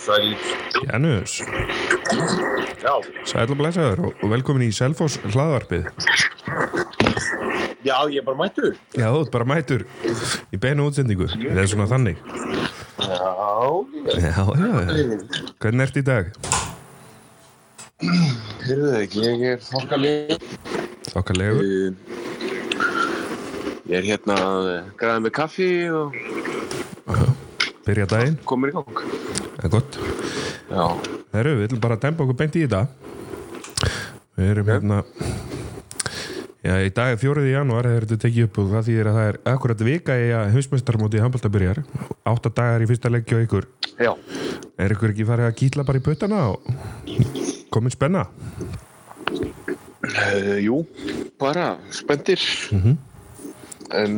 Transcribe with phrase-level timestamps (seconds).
[0.00, 0.34] sæl.
[0.88, 1.40] Janus,
[2.80, 2.94] Já,
[3.28, 5.84] sæl og blæsaður og velkomin í Selfoss hlaðvarpið.
[7.84, 8.72] já, ég er bara mættur.
[8.96, 9.84] Já, þú ert bara mætur
[10.52, 11.28] í beinu útsendingu.
[11.28, 12.16] Það er svona þannig.
[13.00, 13.16] Já,
[14.20, 14.70] Já, já.
[15.60, 16.32] Hvernig ert í dag?
[18.00, 20.44] það ekki, ég er þokkalið.
[21.10, 21.94] Þokkalegu.
[23.90, 24.68] Ég er hérna að
[25.00, 26.14] græða með kaffi og
[27.84, 28.36] Byrja daginn.
[28.46, 29.00] komur í gang.
[29.60, 29.96] Það er gott.
[30.70, 30.84] Já,
[31.34, 32.86] Herru, við ætlum bara að dempa okkur beint í þetta.
[34.38, 35.00] Við erum hérna...
[36.64, 39.18] Já, í dag er fjórið í janúar þegar þetta tekið upp og það þýðir að
[39.18, 41.82] það er akkurat vika í að hausmestarmóti handbólta byrjar.
[42.32, 43.68] Átta dagar í fyrsta leggja og ykkur.
[44.00, 44.10] já.
[44.80, 46.58] Er ykkur ekki farið að kýtla bara í puttana og
[47.72, 48.24] komin spenna?
[49.30, 50.82] Uh, jú,
[51.40, 52.40] bara spenntir.
[53.98, 54.12] En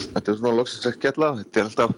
[0.00, 1.30] þetta er svona loksins að skella.
[1.40, 1.94] Þetta er alltaf,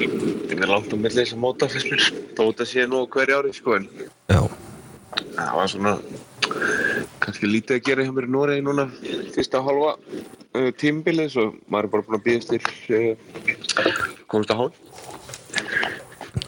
[0.00, 2.10] þetta er langt á milli þess að móta fyrst mér.
[2.36, 3.88] Þó þetta sé nú hverju ári, sko, en
[4.28, 4.42] Já.
[5.38, 5.96] það var svona
[7.22, 8.86] kannski lítið að gera hjá mér í Noregi núna
[9.34, 12.62] fyrsta halva uh, tímbilið svo maður er bara búin að býðast til
[12.96, 13.12] uh,
[14.30, 14.74] komast að hálf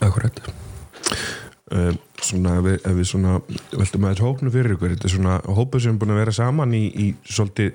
[0.05, 3.33] Akkurat uh, Svona ef við, ef við svona
[3.75, 6.73] veltum aðeins hópnu fyrir ykkur þetta er svona hópu sem er búin að vera saman
[6.73, 7.75] í, í svolítið,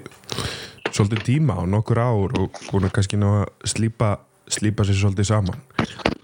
[0.94, 4.16] svolítið tíma á nokkur ár og að kannski ná að slípa,
[4.50, 5.62] slípa sér svolítið saman.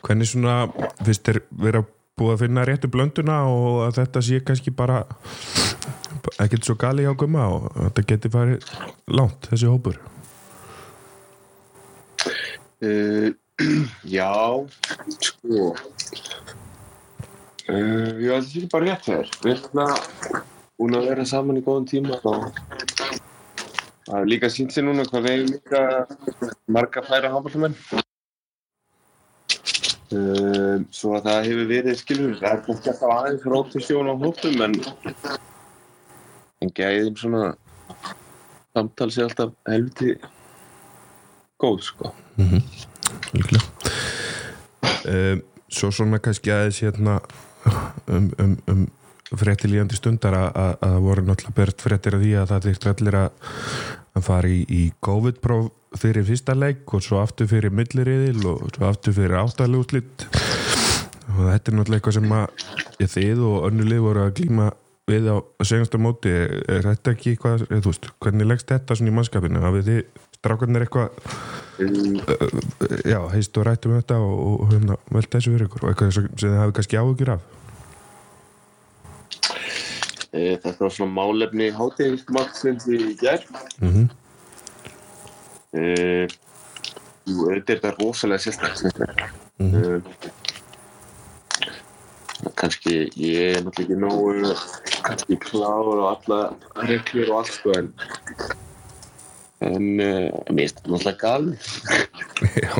[0.06, 0.58] Hvernig svona
[1.02, 1.84] finnst þér vera
[2.16, 5.02] búið að finna réttu blönduna og að þetta sé kannski bara
[6.40, 8.70] ekkert svo gali á gumma og að þetta geti farið
[9.12, 10.00] langt þessi hópur?
[12.86, 13.34] Uh,
[14.18, 14.32] Já
[15.20, 15.76] sko.
[17.66, 22.20] Uh, Já, þetta er bara rétt þér við erum að vera saman í góðan tíma
[22.24, 22.52] og
[24.06, 25.82] það er líka sínt sér núna hvað erum líka
[26.68, 27.78] marga færa handbóltamenn
[30.14, 34.62] Uh, svo að það hefur verið skilur það er kannski alltaf aðeins rótisjón á hóttum
[34.62, 34.76] en
[36.62, 37.48] en gæðin svona
[38.76, 40.14] samtal sé alltaf helviti
[41.58, 42.14] góð sko.
[43.34, 43.66] Líklega
[45.10, 45.42] um,
[45.74, 47.18] Svo svona kannski aðeins hérna
[48.06, 48.86] um, um, um
[49.34, 52.68] frétti líðandi stundar að, að, að það voru náttúrulega bert fréttir af því að það
[52.70, 53.50] þykkt allir að,
[54.16, 58.90] að fara í, í COVID-próf fyrir fyrsta leik og svo aftur fyrir milliriðil og svo
[58.90, 60.28] aftur fyrir áttalúslitt
[61.36, 64.70] og þetta er náttúrulega eitthvað sem að þið og önnulið voru að glíma
[65.10, 66.32] við á segjumsta móti.
[66.32, 70.00] Er þetta ekki eitthvað, eða veist, hvernig leggst þetta svona í mannskapinu, hafið þið
[70.40, 71.10] strákarnir eitthvað
[71.86, 72.16] um,
[73.06, 75.86] já, heist og rættum þetta og, og hérna, velt þessu fyrir ykkur?
[75.86, 77.46] Og eitthvað sem þið hafið kannski áhugjur af
[80.36, 84.08] þetta var svona málefni hátegismaksins í gerð mm -hmm.
[85.80, 86.28] e,
[87.26, 89.30] jú, þetta er rosalega sérstaklega
[89.60, 90.02] mm Mhm.
[92.60, 94.56] kannski ég er náttúrulega ekki nógu
[95.06, 96.40] kannski klár og alla
[96.88, 97.88] reglur og allt sko en
[99.66, 101.46] en uh, mér finnst þetta náttúrulega gal
[102.66, 102.74] já,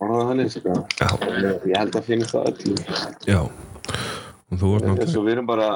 [0.00, 0.78] orðað sko.
[1.00, 2.78] já, En, eh, ég held að finnst það öllum
[3.28, 3.40] já
[4.52, 5.68] og náttúrulega svo við erum bara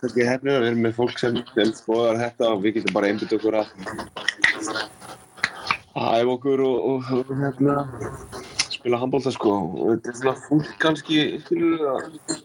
[0.00, 1.36] kannski hefnir að við erum með fólk sem,
[1.76, 3.66] skoðar þetta og við getum bara einbytt okkur að
[5.94, 7.76] æfa okkur og, og, og hérna
[8.72, 9.52] spila handbólta sko.
[9.76, 12.02] Og þetta er svona fólk kannski skilur við að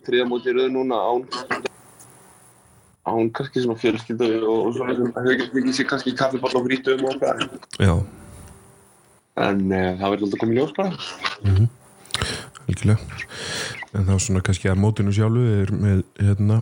[0.07, 1.21] þriða móti rauð núna án
[3.09, 7.03] án kannski svona fjölskyldu og, og svona sem hefur ekki sér kannski kaffiball og frítum
[7.07, 7.43] og okkar
[7.79, 7.95] já,
[9.47, 10.91] en uh, það verður alltaf komið ljós bara.
[12.67, 16.59] Algjörlega en þá svona kannski að mótinu sjálfu er með hérna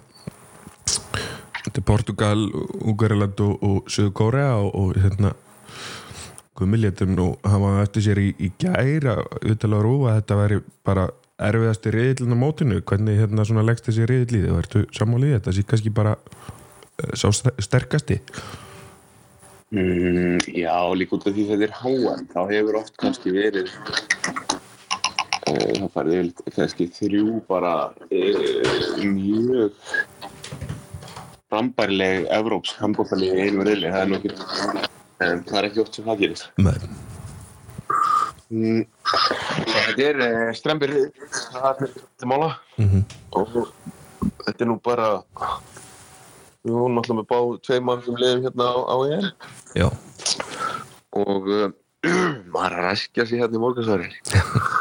[1.66, 2.40] þetta er Portugal,
[2.88, 5.34] Ungariland og, og Söðu Kórea og, og hérna
[6.58, 11.92] Guðmiljetum nú hafa eftir sér í, í gæra auðvitað rúfa að þetta væri bara erfiðasti
[11.94, 12.80] riðillin á mótinu.
[12.82, 17.14] Hvernig hérna svona leggst þessi riðill í þið verður sammálið þetta sé kannski bara eh,
[17.14, 18.18] sá ster- sterkasti?
[19.70, 23.70] Mm, já, líka út af því þetta er háan þá hefur oft kannski verið
[25.48, 29.76] það farið yfir kannski þrjú bara uh, mjög
[31.48, 34.40] frambærileg Evróps handbóttalið í einu reyli það er
[35.28, 36.50] en það er ekki oft sem það gerist.
[36.62, 36.76] Nei.
[38.52, 38.84] mm,
[39.72, 40.98] Þetta er uh, strempir
[41.54, 42.52] það er mála.
[42.78, 43.06] Mm
[43.38, 43.58] og
[44.46, 45.10] þetta er nú bara
[46.66, 49.28] við vorum náttúrulega með bá tvei mann sem liðum hérna á, á EM.
[49.78, 49.88] Já,
[51.22, 51.68] og uh,
[52.54, 54.12] maður að ræskja sig hérna í morgansværi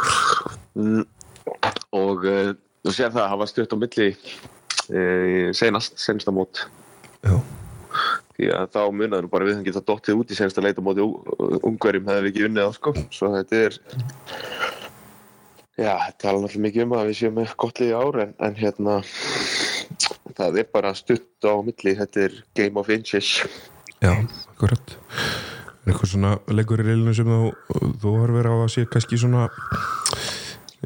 [0.76, 6.64] og uh, þú sér það að hafa stutt á milli uh, senast, senasta mót.
[7.26, 7.36] Já,
[8.36, 12.10] því að þá munaður bara við hann geta dottið út í senasta leita móti ungverjum
[12.10, 12.96] hefði við ekki unnið á sko.
[13.14, 13.80] Svo þetta er
[15.76, 18.54] Já, tala náttúrulega mikið um að við séum með gott lið í ár en, en
[18.56, 18.94] hérna
[20.36, 23.28] það er bara stutt á milli, þetta er game of inches.
[24.00, 24.14] Já,
[24.54, 24.96] akkurat.
[25.84, 27.50] Er eitthvað svona leikur í reilinu sem þú,
[28.02, 29.44] þú horfir á að sé kannski svona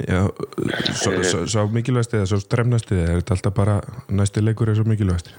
[0.09, 3.79] sá, sá, sá mikilvægst eða sá stremnast eða er þetta alltaf bara
[4.11, 5.33] næsti leikur er svo mikilvægst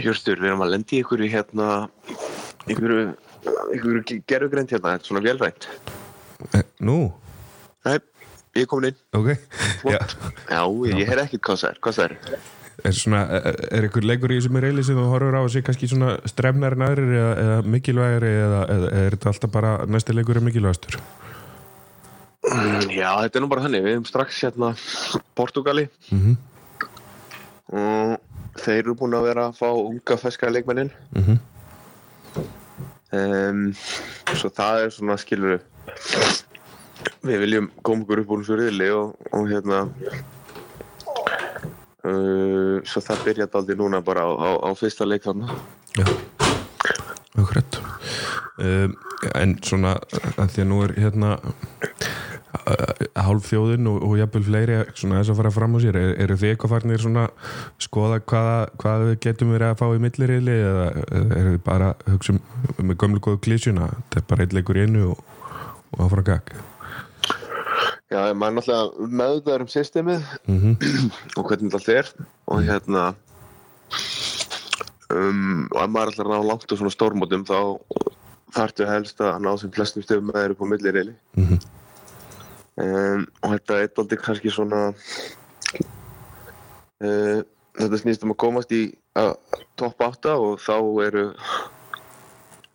[0.00, 1.64] Hjörstur, við erum að lendi í einhverju hérna,
[2.70, 3.00] einhverju,
[3.74, 5.66] einhverju gerðugrænt hérna, þetta er svona velrænt.
[6.56, 6.94] e, Nú,
[7.84, 7.98] Nei,
[8.56, 8.96] ég er komin inn.
[9.12, 9.28] ok.
[9.90, 9.98] Já,
[10.48, 10.62] Já,
[10.96, 12.38] ég heyr ekkert hvað það er, hvað það er.
[12.84, 15.90] er, svona, er, eitthvað leikur í þessum reili sem þú horfir á að sé kannski
[15.90, 20.40] svona stremnar en aðrir eða, eða mikilvægri eða, eða er þetta alltaf bara næsti leikur
[20.40, 20.96] er mikilvægastur
[22.40, 24.72] Já, þetta er nú bara þannig, við erum strax hérna
[25.36, 26.38] Portugali mm
[27.70, 28.16] og
[28.58, 30.90] þeir eru búin að vera að fá unga feska leikmennin.
[31.14, 31.36] -hmm.
[33.14, 33.60] um,
[34.34, 35.60] svo það er svona skilur
[37.22, 39.78] við viljum koma okkur upp úr þessu riðli og, og hérna
[42.04, 45.46] uh, svo það byrjaði aldrei núna bara á, á, á fyrsta leik þarna.
[45.94, 46.06] Já,
[47.38, 47.80] akkurat.
[48.58, 48.98] Um,
[49.36, 49.98] En svona
[50.40, 51.34] að því að nú er hérna
[53.14, 55.98] hálf þjóðin og, og jafnvel fleiri svona þess að fara fram á sér.
[56.00, 57.26] Er, eru þið eitthvað farnir svona
[57.82, 60.88] skoða hvaða, hvað við getum verið að fá í millirriðli eða,
[61.20, 64.80] eru þið bara að hugsa um með gömlu góðu klísjuna þetta er bara eitt leikur
[64.80, 65.24] í einu og,
[65.94, 66.52] og áfram gag
[68.10, 70.72] Já, maður er náttúrulega meðvitaður um systemið mm
[71.38, 72.14] og hvernig þetta er
[72.50, 73.04] og hérna
[75.14, 77.58] um, og ef maður er alltaf að ná langt á svona stórmótum þá
[78.54, 81.60] þarftu helst að ná sem flestum stöðum með þeir upp á millirriðli -hmm.
[82.80, 84.82] Um, og þetta er eitthvað kannski svona
[87.04, 87.40] uh,
[87.78, 88.82] þetta snýst um að komast í
[89.20, 89.34] uh,
[89.80, 91.24] topp 8 og þá eru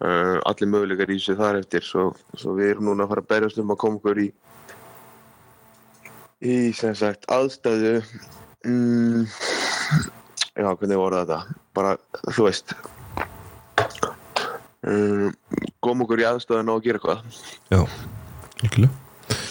[0.05, 1.85] uh, allir möguleikar í sig þar eftir.
[1.85, 4.29] Svo, svo við erum núna að fara að berjast um að koma okkur í
[6.45, 7.95] í sem sagt aðstæðu
[8.67, 9.23] mm,
[10.59, 11.39] já hvernig voru þetta?
[11.75, 11.95] Bara
[12.35, 12.75] þú veist.
[14.85, 15.31] Um,
[15.81, 17.41] koma okkur í aðstæðu að ná að gera eitthvað.
[17.73, 17.81] Já,
[18.67, 18.87] ekki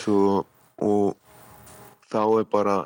[0.05, 0.45] svo,
[0.85, 1.17] og
[2.13, 2.77] þá er bara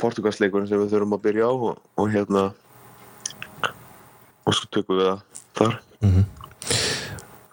[0.00, 2.44] portugalsleikurinn sem við þurfum að byrja á og, og hérna
[4.48, 5.22] og svo tökum við það
[5.58, 5.78] þar.
[6.00, 6.26] Mm -hmm.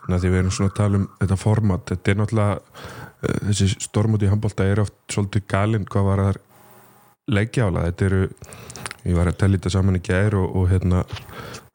[0.06, 3.40] Þannig að því við erum svona að tala um þetta format, þetta er náttúrulega uh,
[3.48, 6.42] þessi stormúti í handbólta er oft svolítið galinn hvað var það
[7.28, 8.30] leikja ála, þetta eru
[9.06, 11.06] ég var að tella þetta saman í gær og, og hérna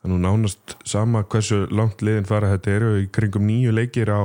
[0.01, 4.23] er nú nánast sama hversu langt liðin fara, þetta eru í kringum nýju leikir á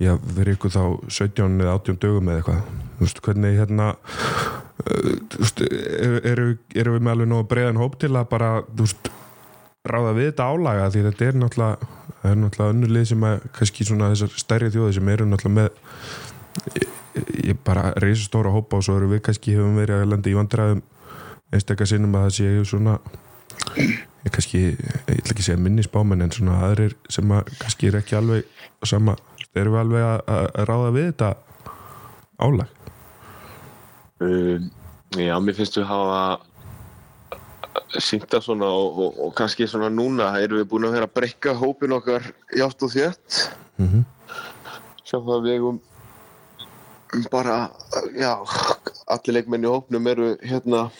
[0.00, 0.82] já, verið ykkur þá
[1.20, 2.60] 17 eða 18 dögum eða eitthvað,
[2.98, 5.64] þú veist, hvernig hérna uh, þú veist,
[6.32, 9.10] eru, eru við með alveg nóg breiðan hóp til að bara, þú veist
[9.88, 11.90] ráða við þetta álaga því þetta er náttúrulega
[12.28, 16.74] er náttúrulega önnur lið sem að kannski svona þessar stærri þjóði sem eru náttúrulega með
[16.76, 16.90] ég,
[17.48, 20.36] ég bara reysa stóra hópa og svo eru við kannski hefum verið að landa í
[20.36, 20.82] vandræðum
[21.50, 22.98] einstakar sinnum að það séu svona
[23.80, 27.98] ég kannski, ég ætla ekki að segja minnisbámen en svona aðrir sem að kannski er
[28.02, 29.16] ekki alveg sama,
[29.58, 31.30] erum við alveg að, ráða við þetta
[32.40, 32.68] álag
[34.20, 34.70] um,
[35.18, 36.22] Já, mér finnst við hafa
[37.98, 41.54] sýnta svona og, og, og kannski svona núna erum við búin að vera að breyka
[41.58, 42.26] hópin okkar
[42.56, 43.40] játt og þétt
[43.80, 44.04] mm -hmm.
[45.02, 45.80] sjá það að við eigum
[47.30, 47.70] bara,
[48.14, 48.38] já
[49.10, 50.90] allir leikmenn í hópnum eru hérna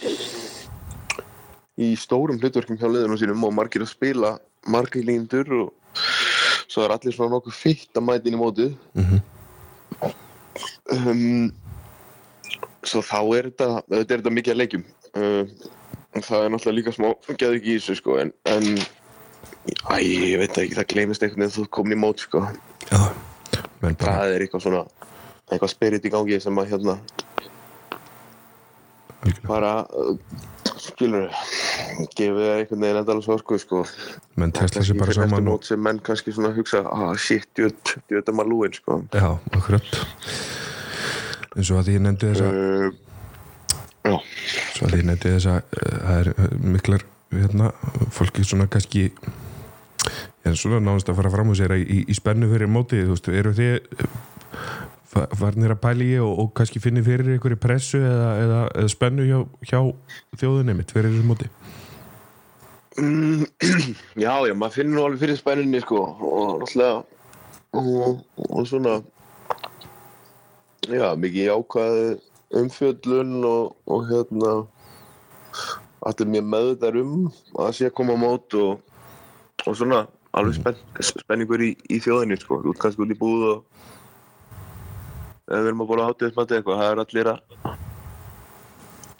[1.79, 5.90] í stórum hlutverkum hjá liðunum sínum og margir að spila margir líndur og
[6.71, 9.21] svo er allir svona nokkuð fyrst að mæta inn í mótið Mm -hmm.
[10.95, 11.53] um,
[12.87, 14.85] svo þá er þetta þetta er þetta mikið að leikjum
[15.15, 15.51] um,
[16.21, 17.09] það er náttúrulega líka smá
[17.39, 18.67] geðu ekki í þessu sko en, en
[19.91, 22.45] æ, ég veit ekki, það gleymist einhvern veginn þú komin í mót sko
[22.91, 23.03] Já,
[23.83, 24.85] menn bara það er eitthvað svona
[25.51, 26.97] eitthvað spirit í gangi sem að hérna
[29.21, 29.49] algjörlega.
[29.49, 30.17] bara uh,
[30.81, 31.29] skilur
[32.17, 33.59] gefið það einhvern veginn endala svo sko.
[33.61, 33.83] Sko
[34.41, 37.77] menn testa sér bara saman og, sem menn kannski svona hugsa ah shit, djöð,
[38.11, 38.99] djöð er maður lúin sko.
[39.15, 39.93] Já, akkurat.
[41.57, 42.91] Eins og að ég nefndi þess að uh,
[44.07, 44.17] já,
[44.75, 47.71] svo að því ég nefndi þess að uh, það er uh, miklar hérna,
[48.15, 49.09] fólki svona kannski
[50.47, 53.33] en svona nánast að fara fram á sér í, í spennu fyrir mótið, þú veist,
[53.41, 54.07] eru þið
[55.11, 59.39] farnir að pæli og, og kannski finni fyrir í pressu eða, eða, eða spennu hjá,
[59.67, 59.81] hjá
[60.39, 61.51] þjóðunni mitt fyrir þessu móti?
[62.99, 63.47] Mm,
[64.25, 67.03] já, já, maður finnir nú alveg fyrir spæninni sko og náttúrulega
[67.73, 69.01] og, og svona
[70.91, 71.99] já, mikið jákvæð
[72.61, 74.55] umfjöllun og, og hérna
[76.07, 78.81] allir mjög meðvitað um að sé að koma á mót og,
[79.67, 83.89] og svona alveg spenn, spenningur í, í þjóðinni sko, þú kannski út í búð og
[85.51, 87.41] við erum að bóla hátíðismati eitthvað, það er allir að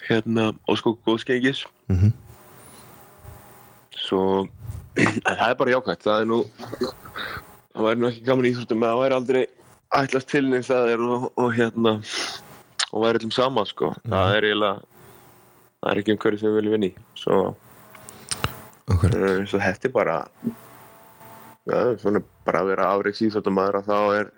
[0.07, 1.65] hérna, óskóku góðskengis.
[1.91, 2.13] Mhm.
[4.01, 4.47] svo
[4.97, 6.39] en það er bara jákvæmt, það er nú
[7.71, 9.43] það væri nú ekki gaman í íþróttum að það væri aldrei
[10.01, 11.93] ætlast til neins það er og, og hérna
[12.91, 14.81] og væri allum sama sko, það er eiginlega
[15.81, 17.37] það er ekki um hverju sem við viljum vinni svo,
[18.91, 19.07] uh,
[19.47, 20.17] svo þetta er bara
[21.69, 24.31] já, svona bara að vera afreiks íþróttumæður að þá er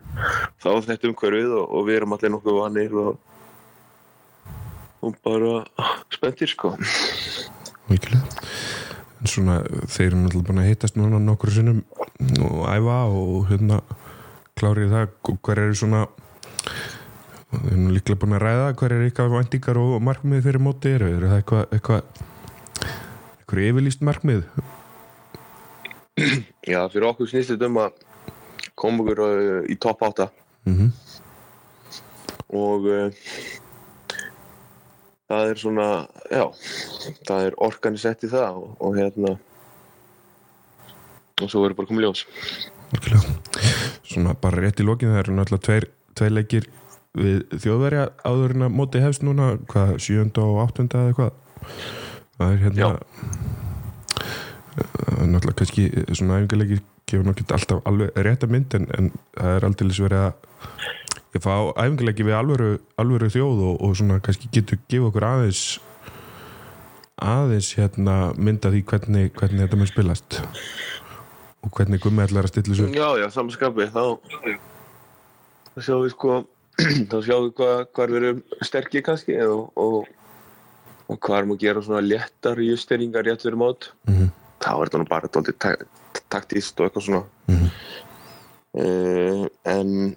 [0.64, 3.14] þá er þetta um hverjuð og, og við erum allir nokkuð vanir og
[5.04, 5.66] og bara
[6.16, 6.78] spenntir sko.
[7.90, 8.40] Mikilvæg
[9.24, 11.78] En svona, þeir eru náttúrulega búin að hittast núna nokkur sinnum
[12.44, 13.78] og æfa og hérna
[14.60, 15.14] klárið það,
[15.48, 16.02] hver eru svona
[17.54, 20.92] þeir eru nú líklega búin að ræða hver eru ykkar væntingar og markmið fyrir móti
[20.98, 22.02] eru, eru það eitthvað eitthvað
[23.40, 24.44] eitthvað yfirlýst markmið
[26.64, 27.98] Já, fyrir okkur snýst þetta um að
[28.80, 30.30] koma okkur uh, í topp 8
[30.70, 30.92] mm
[32.54, 33.24] og uh,
[35.32, 35.88] það er svona,
[36.30, 36.44] já,
[37.26, 39.34] það er organisett í það og, og hérna
[41.42, 42.22] og svo verður bara komið ljós.
[44.06, 46.70] Svona bara rétt í lokin það eru náttúrulega tveir, tveir leikir
[47.18, 51.36] við þjóðverja áður en að móti hefst núna hvað, sjönda og áttunda eða hvað
[52.38, 52.90] það er hérna Já.
[54.78, 59.68] Uh, náttúrulega kannski svona æfingarleikir gefur nokkið alltaf alveg rétta mynd en, en það er
[59.70, 60.34] aldrei verið að
[61.34, 62.70] ég fá æfingarleiki við alvöru,
[63.02, 65.64] alvöru þjóð og, og svona kannski getur gefa okkur aðeins
[67.24, 70.40] aðeins hérna mynda því hvernig, hvernig þetta mun spilast
[71.64, 74.04] og hvernig gummi ætlar að stilla þessu Já, já, samanskapi, þá
[75.74, 76.40] þá sjáum við sko
[77.10, 80.08] þá sjáum við hvað, hvað við erum sterkir kannski og, og,
[81.08, 83.92] og hvað erum að gera svona léttar justeringar rétt fyrir mót.
[84.10, 84.32] Mhm.
[84.64, 85.86] Þá er þetta nú bara tak
[86.32, 87.24] taktíst og eitthvað svona.
[87.52, 87.70] Mhm.
[88.80, 90.16] uh, en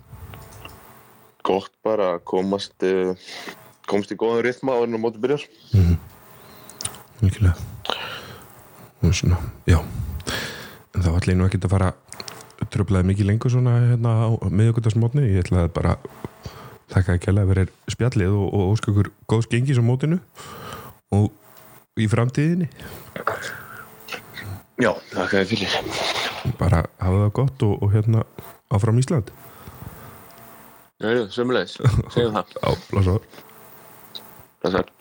[1.47, 3.15] gott bara að komast uh,
[3.87, 5.45] komast í góðan rytma á enn á móti byrjar.
[9.05, 9.39] Og svona,
[9.69, 9.79] já.
[10.95, 11.93] En það var allir nú ekkert að fara
[12.73, 15.97] tröflaði mikið lengur svona hérna á miðugutasmótni, ég ætlaði bara
[16.93, 20.19] þakka ekki alveg að vera spjallið og, og óskökur góðs gengis á mótinu
[21.15, 21.31] og
[22.01, 22.71] í framtíðinni
[24.77, 25.77] Já, þakka þér fyrir.
[26.61, 28.25] Bara hafa það gott og, og hérna
[28.77, 29.33] áfram Ísland.
[31.01, 31.79] Já, já, sömulegis,
[32.13, 32.53] segjum það.
[32.65, 33.25] Á blásar
[34.65, 34.96] Þessar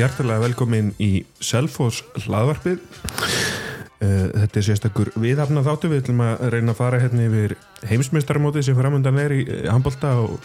[0.00, 1.10] hjartalega velkomin í
[1.44, 2.80] Selfoss hlaðvarpið.
[4.00, 7.54] Eh, Þetta er sérstakur viðhafna þáttu við ætlum að reyna að fara hérna yfir
[7.90, 10.38] heimsmeistaramótið sem framöndan er í handbolta og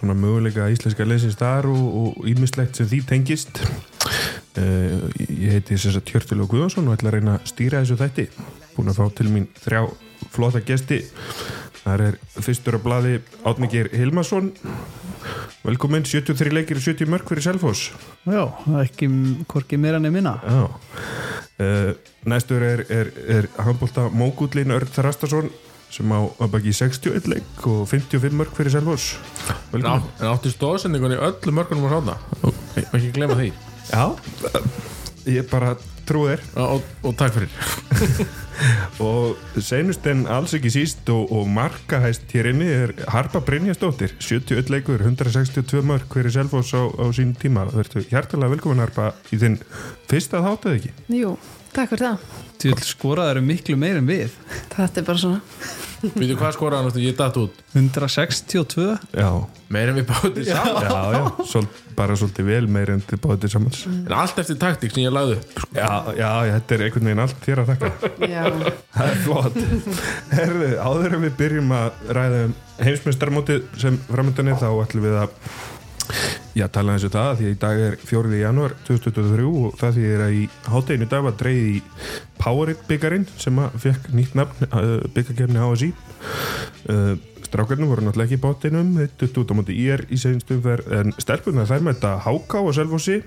[0.00, 3.62] svona möguleika íslenska leysins þar og, ímislegt sem því tengist.
[4.58, 4.98] Eh,
[5.42, 8.26] Ég heiti þess að Tjörtil og Guðansson og ætla að reyna að stýra þessu þætti.
[8.74, 9.82] Búin að fá til mín þrjá
[10.32, 11.04] flotta gesti.
[11.82, 14.52] Þar er fyrstur á blaði Átningir Hilmarsson
[15.62, 17.92] Velkomin, 73 leikir og 70 mörg fyrir Selfoss.
[18.26, 18.48] Já,
[18.82, 19.06] ekki
[19.50, 20.32] hvorki meira enn minna.
[20.42, 20.64] Já.
[21.62, 21.92] Uh,
[22.26, 25.52] Næstur er, er, er handbólta Mógullin Örn Þrastason
[25.92, 26.18] sem á
[26.50, 29.12] baki 61 leik og 55 mörg fyrir Selfoss.
[29.46, 30.10] Já, Velkomin.
[30.18, 33.52] en áttu stóðsendingunni öllu mörgunum að sána og ekki glemma því?
[33.92, 34.04] Já,
[35.30, 35.76] ég bara
[36.08, 36.42] trú þér.
[36.56, 37.52] Og, og, og takk fyrir.
[39.02, 44.70] Og seinust en alls ekki síst og, og markahæst hér inni er Harpa Brynjastóttir 71
[44.70, 47.64] leikur, 162 mörg fyrir Selfoss á, á sín tíma.
[47.72, 49.58] Verður hjartalega velkomin Harpa í þinn
[50.10, 50.92] fyrsta þáttið ekki?
[51.16, 51.34] Jú,
[51.72, 52.28] takk fyrir það.
[52.62, 54.36] Til skoraður miklu meir en við.
[54.76, 55.42] Þetta er bara svona.
[56.02, 57.58] Veitu hvað skoraði náttúrulega, ég datt út.
[57.78, 59.28] 162 Já,
[59.72, 61.62] Meir en við báðum saman já, já, Svol,
[61.96, 63.82] bara svolítið vel meir en þið báðið samans.
[63.92, 67.22] En allt eftir taktík sem ég lagði upp já, já, já, þetta er einhvern veginn
[67.26, 67.92] allt þér að þakka.
[68.32, 68.42] Já,
[68.92, 69.60] Það er flott.
[70.34, 75.20] Herðu, áður en við byrjum að ræða um heimsmyndstarmótið sem framöndan er þá ætlum við
[75.22, 75.38] að
[76.52, 78.30] Já, tala eins og það því að í dag er 4.
[78.36, 81.78] janúar 2023 og það því er að í hátteginu dag var dreigð í
[82.42, 85.88] Powerade byggarinn sem að fekk nýtt nafn uh, byggarkerni HSI
[86.92, 87.14] uh,
[87.46, 90.68] Strákarnir voru náttúrulega ekki í bóttinum þetta út á móti IR í segjumstum
[90.98, 93.18] en stelpunar þær mæta HK og Selfossi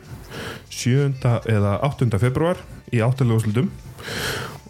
[0.70, 1.18] 7.
[1.50, 2.10] eða 8.
[2.22, 2.62] februar
[2.94, 3.66] í áttalegu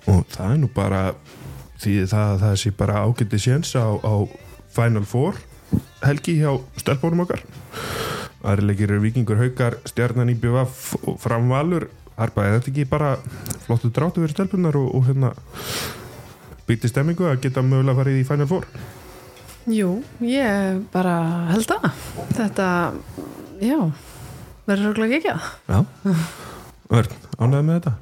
[0.06, 1.04] og það er nú bara
[1.84, 4.16] því það, það sé bara ágætti séns á, á
[4.76, 5.40] Final Four
[6.06, 7.44] helgi hjá stelpunum okkar
[8.46, 11.90] aðri leikir eru vikingur haukar stjarnan í BVF og framvalur.
[12.16, 13.16] Harpa, er þetta ekki bara
[13.66, 15.34] flottu drátu fyrir stelpunar og, og hérna
[16.66, 18.68] byggti stemmingu að geta mögulega farið í Final Four?
[19.70, 19.90] Jú,
[20.24, 21.16] ég bara
[21.52, 21.88] held að
[22.38, 22.68] þetta,
[23.66, 23.80] já
[24.66, 25.80] verður röglega ekki að Já.
[26.96, 27.96] Örn, ánægði með þetta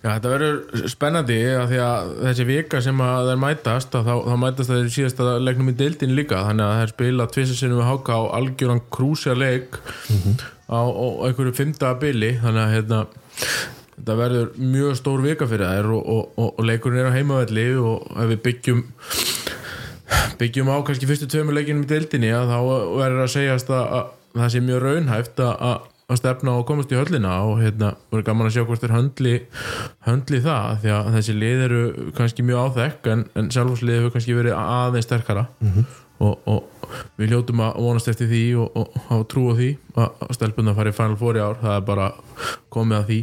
[0.00, 4.14] Já, þetta verður spennandi að því að þessi vika sem að þeir mætast að þá,
[4.24, 7.90] þá mætast þeir í síðasta leiknum í deildin líka þannig að þeir spila tvisasinnum við
[7.90, 9.76] háka á algjöran krúsja leik
[10.72, 13.02] á, á einhverju fymta bili þannig að hérna,
[13.98, 17.68] þetta verður mjög stór vika fyrir þær og, og, og, og leikurinn er á heimavelli
[17.84, 18.82] og ef við byggjum
[20.40, 22.58] byggjum á kannski fyrstu tveimur leikinum í deildinni að þá
[22.96, 26.98] verður að segjast að, að það sé mjög raunhæft að, að stefna og komast í
[26.98, 29.34] höllina og hérna voru gaman að sjá hvort þeir höndli
[30.08, 31.80] höndli það því að þessi lið eru
[32.18, 35.46] kannski mjög áþekk en, en sjálfhúslið hefur kannski verið aðeins sterkara.
[36.20, 39.70] Og, og við hljótum að vonast eftir því og, og hafa trú á því
[40.02, 41.56] að stelpunna fari í Final Four í ár.
[41.62, 42.08] Það er bara
[42.74, 43.20] komið að því.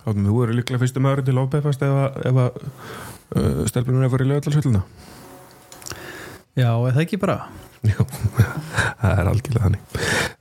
[0.00, 4.24] Áttum, þú eru líklega fyrstu maður til ábefast ef að, ef að uh, stelpunum er
[4.24, 4.80] í lögatarsvölduna
[6.58, 7.36] Já, eða ekki bara?
[7.90, 10.00] Já, það er algjörlega þannig.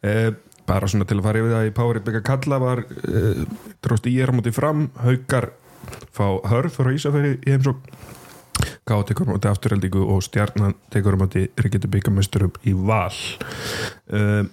[0.10, 0.30] Eh,
[0.70, 3.44] bara svona til að fara yfir það í Pári Bygga Kalla var eh,
[3.84, 5.52] dróst í er á móti fram haukar
[6.14, 7.90] fá hörð frá Ísafæri í heimsók
[8.90, 13.16] Ká tekur móti afturheldingu og stjarnan tekur móti Ríkjandi byggamösturum í val
[14.12, 14.44] eh,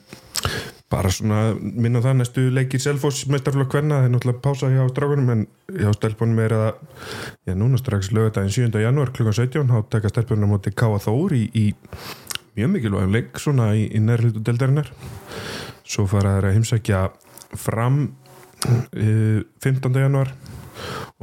[0.92, 5.32] bara svona minna það næstu leikir Selfoss mestarflokk hvenna það er náttúrulega pása hjá strákunum
[5.34, 5.42] en
[5.74, 6.68] hjá stelpunum er að
[7.48, 8.84] já núna strax lögadaginn 7.
[8.84, 9.26] janúar kl.
[9.26, 11.66] 17 þá taka stelpunum móti Káa Þór í, í
[12.56, 14.92] mjög mikilvægum leik svona í, í nærlutu deldarinnar
[15.86, 17.02] svo fara þær að heimsækja
[17.56, 20.00] fram uh, 15.
[20.02, 20.32] januar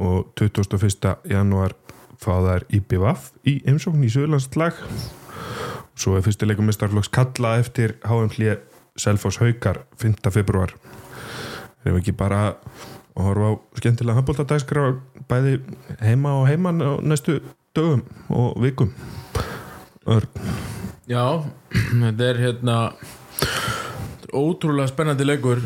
[0.00, 1.14] og 21.
[1.30, 1.76] januar
[2.20, 4.80] fá þær í BVF í heimsókn í Suðurlandslag
[5.94, 8.32] svo er fyrsti leikum mestarflokks kalla eftir HM
[8.98, 10.30] Selfoss Haukar 5.
[10.30, 10.74] februar
[11.84, 12.40] erum við ekki bara
[13.14, 14.86] að horfa á skemmtilega handbóltadæskra
[15.30, 15.58] bæði
[16.02, 17.40] heima og heiman á næstu
[17.76, 18.94] dögum og vikum
[20.06, 20.28] Örn
[21.10, 21.44] Já,
[22.02, 22.78] þetta er hérna
[24.34, 25.62] ótrúlega spennandi leikur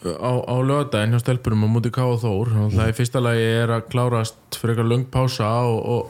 [0.00, 2.48] á, á lögadaginn hjá stelpurum á múti K og Þór.
[2.64, 6.04] Og það í fyrsta lagi er að klárast fyrir eitthvað löng pása og, og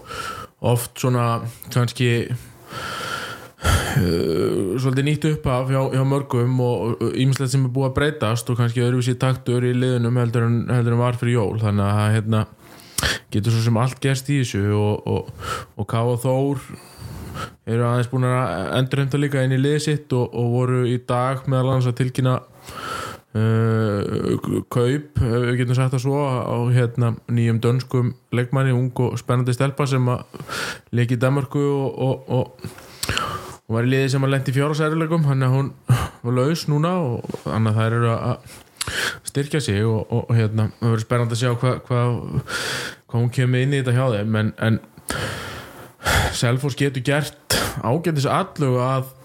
[0.71, 1.25] oft svona
[1.73, 2.37] kannski uh,
[4.79, 8.61] svolítið nýtt upp af hjá, hjá mörgum og ímislegt sem er búið að breytast og
[8.61, 11.59] kannski öðruvísi taktur í liðunum heldur en, heldur en var fyrir jól.
[11.63, 12.47] Þannig að hérna
[13.33, 15.23] getur svo sem allt gerst í þessu og, og,
[15.81, 16.57] og K og Þór
[17.75, 21.47] eru aðeins búin að endurhemta líka inn í liðið sitt og, og voru í dag
[21.51, 22.35] meðal annars að tilkynna
[23.37, 29.55] uh, kaup, við getum sagt það svo á hérna, nýjum dönskum leikmanni, ung og spennandi
[29.57, 30.25] stelpa sem að
[30.97, 32.73] leiki í Danmarku og, og, og,
[33.71, 35.71] var í liðið sem að lendi fjárasærileikum hann er hún
[36.27, 38.57] laus núna og þannig að þær eru að
[39.29, 42.01] styrkja sig og hérna, það verður spennandi að sjá hvað hva,
[43.07, 44.39] hva hún kemur inn í þetta hjá þeim.
[44.41, 44.81] En, en
[46.35, 47.50] Selfos getur gert
[47.83, 49.17] ágætis allög að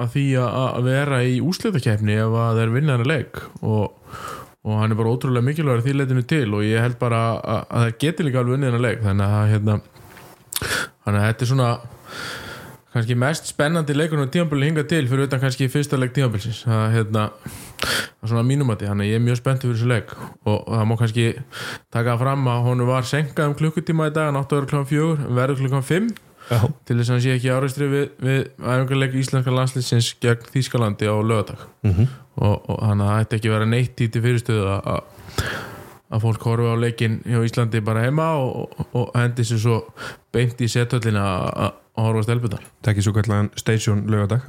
[0.00, 3.40] að því að vera í úsliðakefni ef að það er vinnaðan leik.
[3.60, 4.12] Og,
[4.64, 7.86] og hann er bara ótrúlega mikilvægur því leitinu til og ég held bara að, að
[7.86, 9.80] það getur líka alveg vinnaðan að hérna
[10.60, 11.72] þannig að þetta er svona
[12.90, 16.00] kannski mest spennandi leikunum tímanbílinn hinga til fyrir utan kannski fyrsta
[16.66, 17.26] það er hérna
[18.20, 20.10] það er svona mínumati, þannig að ég er mjög spenntið fyrir þessu leik.
[20.44, 21.26] Og, og það má kannski
[21.94, 25.86] taka fram að hún var senkað um klukkutíma í dag náttúrulega klukkan fjögur, verður klukkan
[25.86, 26.10] fimm
[26.50, 26.60] Já.
[26.84, 31.16] til þess að hann sé ekki áristri við, við æfingarleik íslenska landslýsins gegn Þýskalandi á
[31.22, 32.08] lögadag mm -hmm.
[32.36, 35.02] og, og það ætti ekki vera neitt í til fyrirstöðu að
[36.10, 39.76] að fólk horfi á leikin hjá Íslandi bara heima og, og, og hendi sér svo
[40.34, 41.22] beint í setöllina
[41.54, 44.46] að horfa stelpunar Það er ekki svo kallan station lögadag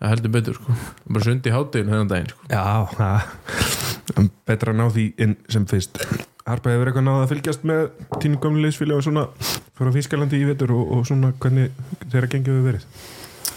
[0.00, 0.76] það heldur betur sko,
[1.08, 2.46] bara sundi háttegin hennan daginn sko.
[2.50, 6.00] Já, betra að ná því inn sem fyrst
[6.44, 7.86] Harpa hefur eitthvað náða að fylgjast með
[8.20, 11.70] tínu gamlu leysfíli og svona fyrir á Þýskalandi í vetur og, og svona hvernig
[12.12, 12.84] þeirra gengið við verið?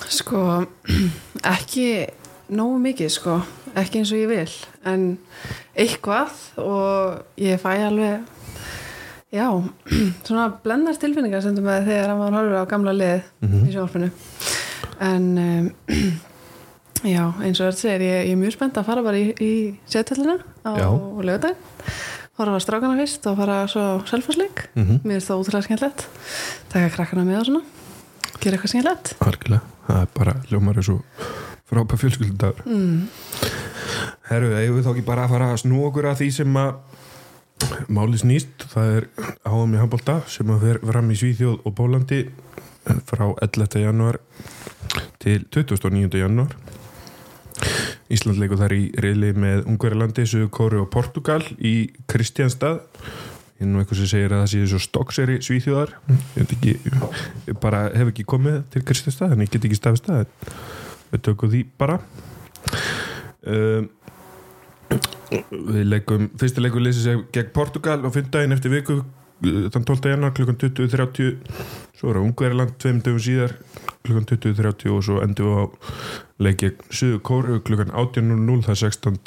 [0.07, 0.43] Sko,
[1.55, 1.87] ekki
[2.55, 3.35] nógu mikið sko,
[3.75, 4.55] ekki eins og ég vil.
[4.87, 5.03] En
[5.75, 8.23] eitthvað og ég fæ alveg
[9.35, 9.47] já,
[10.27, 14.11] svona blendast tilfinningar sem þú með þegar maður horfir á gamla lið í sjálfinu
[15.03, 15.67] en um,
[17.15, 19.51] já, eins og þetta segir ég, ég er mjög spennt að fara bara í, í
[19.91, 20.87] settallina á Já.
[22.37, 24.99] Fara að strákana fyrst og fara svo selfasleik, Mhm.
[25.03, 26.07] mér er það ótrúlega skemmtilegt
[26.69, 27.63] taka krakkana með og svona
[28.39, 30.99] gera eitthvað skemmtilegt Harkilega, það er bara ljómar er svo
[31.69, 33.07] frábæð fjölskyldagur mm.
[34.29, 36.75] Herru, eigum við þá ekki bara að fara að snú okkur að því sem að
[37.89, 39.07] máli snýst, það er
[39.47, 42.19] áðum í handbólta sem að fer fram í Svíþjóð og Bólandi
[43.09, 43.81] frá 11.
[43.81, 44.19] januar
[45.19, 46.19] til 29.
[46.21, 46.53] januar
[48.13, 52.85] Ísland leikur þar í reyli með Ungverjalandi, Suður Kóru og Portugal í Kristjánstad
[53.57, 55.93] ég er nú eitthvað sem segir að það sé svo stokkseri svíþjóðar.
[56.37, 56.73] Ég, ekki,
[57.47, 60.27] ég bara hef ekki komið til Kristjánstad en ég get ekki stafið stað
[61.09, 61.97] við tökum því bara.
[63.47, 63.89] Um,
[65.51, 70.13] við leikum fyrsti leikur leysið sig gegn Portugal og fyrndaginn eftir viku uh, þann 12.
[70.13, 71.33] januar klukkan 20.30
[71.97, 73.57] svo er það Ungverjaland tveim dögum síðar
[74.05, 75.63] klukkan 20.30 og svo endur við á
[76.43, 79.19] leikið Suður Kóru klukkan 18.00 það er 16.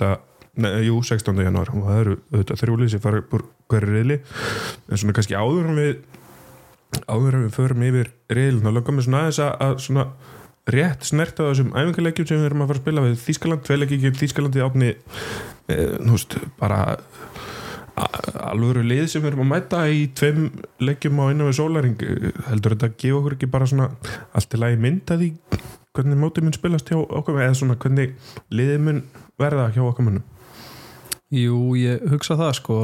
[0.61, 1.43] Nei, jú, 16.
[1.47, 5.71] januar og það eru auðvitað þrjúlið sem fara úr hverju reyli en svona kannski áður
[5.71, 5.93] en við
[7.07, 10.07] áður en við förum yfir reylin þá langar mér svona aðeins að, svona
[10.71, 14.19] rétt snert á þessum æfingarleikjum sem við erum að fara að spila við Þískaland, tveileikjum
[14.21, 16.83] Þískalandi átni e, nú veist, bara
[18.51, 20.49] alvöru lið sem við erum að mæta í tveim
[20.83, 22.05] leikjum á innan við sólaring
[22.49, 23.91] heldur þetta að gefa okkur ekki bara svona
[24.37, 25.31] allt í lagi mynd að því
[25.97, 28.15] hvernig mótið mun spilast hjá okkur eða svona hvernig
[28.55, 29.03] liðið mun
[29.41, 30.29] verða hjá okkur munum
[31.31, 32.77] Jú, ég hugsa það sko.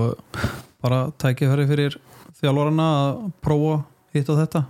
[0.78, 1.96] Bara tækifæri fyrir
[2.38, 3.80] þjálfarana að prófa
[4.14, 4.62] hitt og þetta.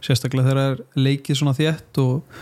[0.00, 2.38] Sérstaklega þegar er leikið svona þétt og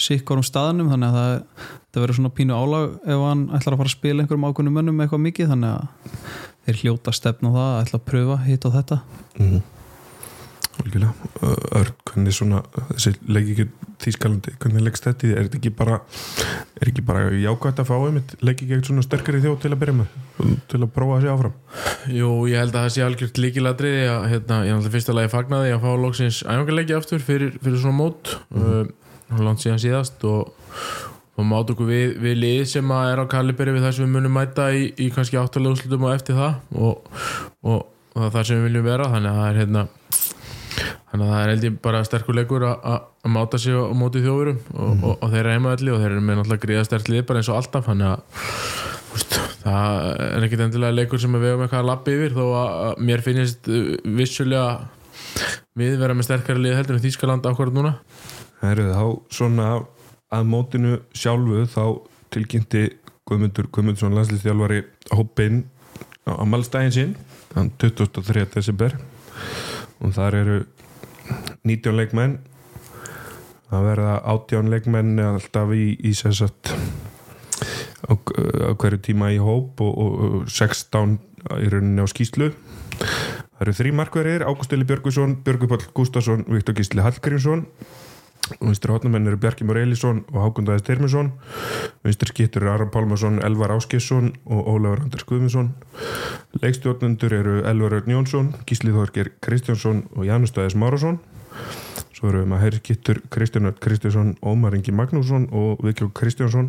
[0.00, 3.82] sikkur um staðnum þannig að það, það verður svona pínu álag ef hann ætlar að
[3.82, 6.24] fara að spila einhverjum ákveðnum mönnum eitthvað mikið þannig að
[6.66, 9.00] þeir hljóta stefna á það að ætla að pröfa hitt og þetta.
[9.38, 9.62] Mm.
[10.80, 11.12] Algjörlega.
[12.10, 12.62] Hvernig svona
[12.94, 13.68] þessi leiki ekki
[14.00, 15.98] Þískalandi, hvernig leggst þetta í er þetta ekki bara
[16.80, 19.96] er ekki bara jákvæmt að fá einmitt leiki ekki svona sterkari þjóð til að byrja
[19.98, 20.14] með?
[20.72, 21.58] Til að prófa sé áfram?
[22.08, 25.74] Jú, ég held að það sé algjört líkiladriði að hérna, ég náttúrulega fyrsta lagi fagnaði
[25.76, 28.32] að fá loksins æfingarleiki aftur fyrir, fyrir svona mót.
[28.56, 28.88] Mm
[29.38, 30.50] langt síðan síðast og,
[31.38, 34.14] og mátt okkur við, við lið sem að er á kaliberi við það sem við
[34.16, 37.22] munum mæta í, í kannski áttalega úrslutum og eftir það og,
[37.62, 39.10] og, og það sem við viljum vera.
[39.14, 39.86] Þannig að það er hérna
[41.10, 44.60] þannig að það er held ég bara sterkuleikur að að máta sig á móti þjófurum
[44.72, 47.42] og, og, og þeir eru heimaðalli og þeir eru með náttúrulega gríða stert lið bara
[47.42, 48.22] eins og alltaf þannig að
[49.16, 53.02] úst, það er ekkit endilega leikur sem við hefum eitthvað að lappa yfir þó að
[53.10, 54.64] mér finnist uh, vissulega
[55.80, 57.96] við vera með sterkari lið heldur en Þýskaland ákvarð núna
[58.60, 59.04] Það eru þá
[59.36, 59.68] svona
[60.30, 61.84] að mótinu sjálfu þá
[62.34, 62.86] tilkynnti
[63.28, 65.64] Guðmundur Guðmundsson landslýstjálfari hópinn
[66.24, 67.14] á amalstæðin sinn
[67.52, 68.46] þann 23.
[68.56, 68.96] desember
[70.00, 70.58] og þar eru
[71.68, 72.38] 19 leikmenn.
[73.70, 76.72] Það verða 18 leikmenn alltaf í, í sessat
[78.10, 81.18] á, á hverju tíma í hóp og, og, og 16
[81.60, 82.50] í rauninni á skýslu
[83.00, 87.66] það eru þrý markverðir Ágústili Björgusson, Björgur Pál Gustafsson Viktor Gísli Hallgrímsson
[88.58, 91.32] Vinstri hotnamenn eru Bjarki Mór Elísson og Hákon Dæðis Terminsson
[92.04, 95.70] Vinstri skittur eru Aron Pálmarsson, Elvar Áskesson og Ólafur Anders Guðmundsson.
[96.62, 101.20] Leikstjórnendur eru Elvar Örn Jónsson Gísli Þorger Kristjánsson og Janus Dæðis Márásson
[102.20, 106.68] Svo eru með Herri skittur Kristján Örn Kristjánsson Ómar Ingi Magnússon og Vikjó Kristjánsson.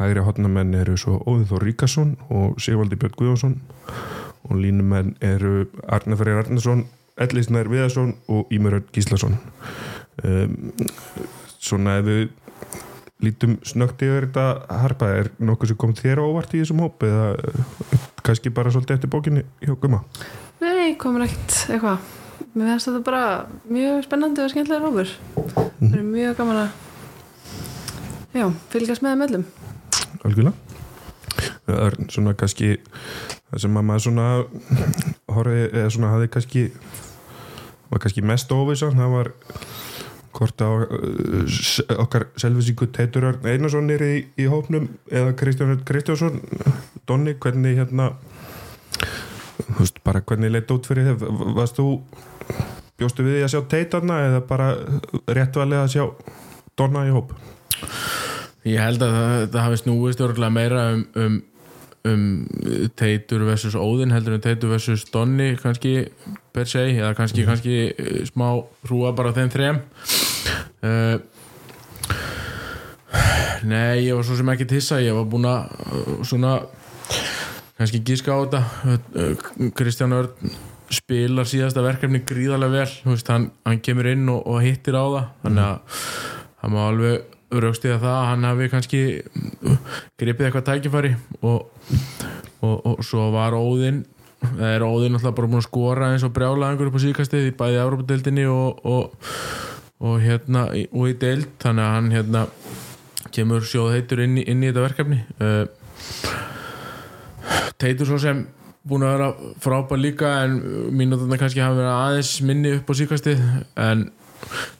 [0.00, 3.58] Hægri hotnamenn eru svo Óðið Þór Ríkasson og Sigvaldi Björn Guðjónsson.
[4.48, 6.86] Og línumenn eru Arne Freyr Arnarsson
[7.20, 9.36] Ellisnær Viðarsson og Ímur Örn Gíslason
[10.24, 10.54] um,
[11.60, 12.22] svona ef við
[13.20, 17.04] lítum snögt yfir þetta harpa er nokkuð sem kom þér á óvart í þessum hóp
[17.04, 17.64] eða eh,
[18.24, 20.04] kannski bara svolítið eftir bókinni hjá Guma
[20.60, 22.06] Nei, komur ekkert eitthvað.
[22.52, 23.24] Mér finnst þetta bara
[23.68, 25.12] mjög spennandi og skemmtilega rókur
[25.80, 26.78] Það er mjög gaman að
[28.30, 29.44] Já, fylgjast með öllum.
[30.22, 30.54] Algjörlega.
[31.70, 32.76] Örn, svona kannski
[33.50, 34.26] það sem að maður svona
[35.30, 36.62] horfði, eða svona hafði kannski
[37.90, 39.32] var kannski mest óvissan það var
[40.36, 41.60] hvort á uh,
[41.98, 46.40] okkar selvisíku Teitur Örn Einarsson er í, í hópnum eða Kristján Kristjánsson.
[47.08, 48.12] Donni, hvernig hérna
[49.70, 51.88] þú veist, bara hvernig leitt út fyrir þið varst þú
[53.00, 54.70] bjóstu við því að sjá Teitarna eða bara
[55.30, 56.04] réttvalið að sjá
[56.78, 57.32] Donna í hóp?
[58.68, 61.38] Ég held að það, það hafi snúist örgulega meira um, um,
[62.08, 62.46] um
[62.96, 66.06] Teitur versus Óðinn heldur en Teitur versus Donni kannski
[66.54, 68.54] per se eða kannski, kannski eh, smá
[68.86, 69.82] hrúa bara þeim þrem.
[70.80, 71.20] Uh,
[73.68, 76.54] Nei, ég var svo sem ekki tissa ég var búin að uh, svona
[77.76, 79.70] kannski gíska á þetta.
[79.76, 80.54] Kristján Örn
[80.90, 85.28] spilar síðasta verkefni gríðarlega vel veist, hann, hann kemur inn og, og hittir á það.
[85.44, 86.00] Þannig að
[86.62, 89.02] hann má alveg raukstiða það að hann hafi kannski
[90.20, 91.66] gripið eitthvað tækifæri og,
[92.62, 94.02] og, og svo var Óðinn
[94.40, 97.56] það er Óðinn alltaf bara búin að skora eins og brjála einhverju á síkastið í
[97.58, 102.44] bæði Európa-deildinni og, og, hérna og í deild þannig að hann hérna
[103.36, 105.18] kemur sjóð heitur inn, í- inn í þetta verkefni.
[105.38, 105.66] Uh,
[107.80, 108.40] Teitur svo sem
[108.88, 109.28] búin að vera
[109.60, 110.56] frábær líka en
[110.96, 113.42] mínúturna kannski hafa verið aðeins minni upp á síkastið
[113.84, 114.06] en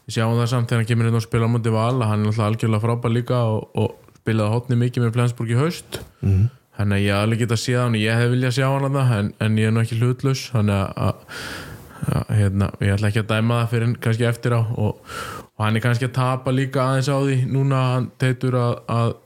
[0.07, 2.31] við sjáum það samt þegar hann kemur inn og spila á múti val hann er
[2.33, 6.44] alltaf algjörlega frábær líka og, og spilaði hotni mikið með Flensburg í haust mm.
[6.78, 9.59] þannig að ég alveg geta séð hann ég hef viljað sjá hann þarna en, en
[9.61, 11.42] ég er nú ekki hlutlaus þannig að, að,
[12.20, 15.16] að hérna, ég ætla ekki að dæma það fyrir kannski eftir á og,
[15.56, 19.16] og hann er kannski að tapa líka aðeins á því núna hann teitur að, að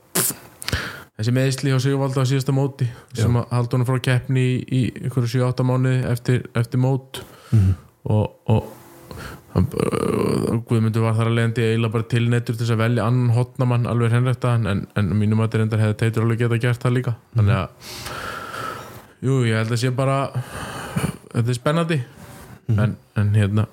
[1.15, 4.81] þessi meðsli á Sigvalda á síðasta móti sem að halda hann frá keppni í, í
[5.07, 7.21] ykkur 7-8 mánuði eftir, eftir mót
[7.55, 7.75] Mhm.
[8.09, 8.84] og, og hann, uh,
[9.55, 14.55] Guðmundur var þar að leiðandi eiginlega bara tilneitur til að velja annan hotnamann alveg hreinrækta
[14.57, 17.15] en, en mínum að þetta hefði teitur alveg geta gert það líka.
[17.37, 17.93] Þannig að
[19.23, 20.17] jú, ég held að sé bara
[21.31, 21.99] þetta er spennandi
[22.75, 23.67] en, en hérna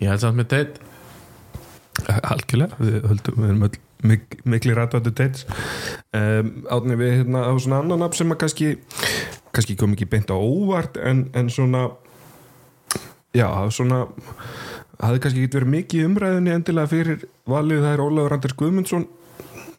[0.00, 0.82] ég held samt með teit.
[2.08, 5.44] Algjörlega, við höldum við erum öll mik mikli rættvöldu teits.
[6.16, 8.70] Um, átni við hérna á svona annan nafn sem að kannski
[9.52, 11.90] kannski kom ekki beint á óvart en, en svona
[13.36, 14.06] já, svona
[15.02, 19.06] hafði kannski ekki verið mikið umræðinni endilega fyrir valið það er Ólafur Anders Guðmundsson.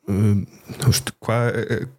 [0.04, 0.40] Um,
[0.82, 1.46] þú veist, hvað,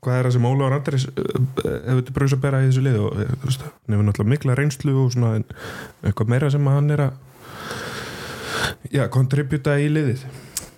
[0.04, 2.98] hvað er það sem Ólafur Anders uh, hefur þetta bröðs að bera í þessu lið
[3.00, 5.38] og eh, hann hefur náttúrulega mikla reynslu og svona
[6.04, 7.22] eitthvað meira sem hann er að
[8.92, 10.26] já, kontributa í liðið.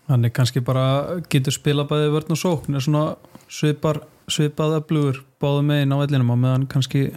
[0.06, 3.16] Hann er kannski bara getur spila bæði vörn og sókn er svona
[3.50, 7.08] svipar, svipað öflugur báðu megin á vellinum og meðan kannski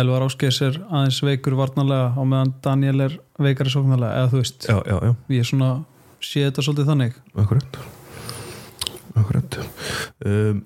[0.00, 4.68] Elvar Áskeis er aðeins veikur varnarlega og meðan Daniel er veikari sóknarlega eða þú veist,
[4.68, 5.70] já, já, já, ég er svona
[6.20, 7.18] sé þetta svolítið þannig.
[7.36, 7.78] Akkurat.
[9.16, 9.58] Akkurat.
[10.24, 10.62] Um,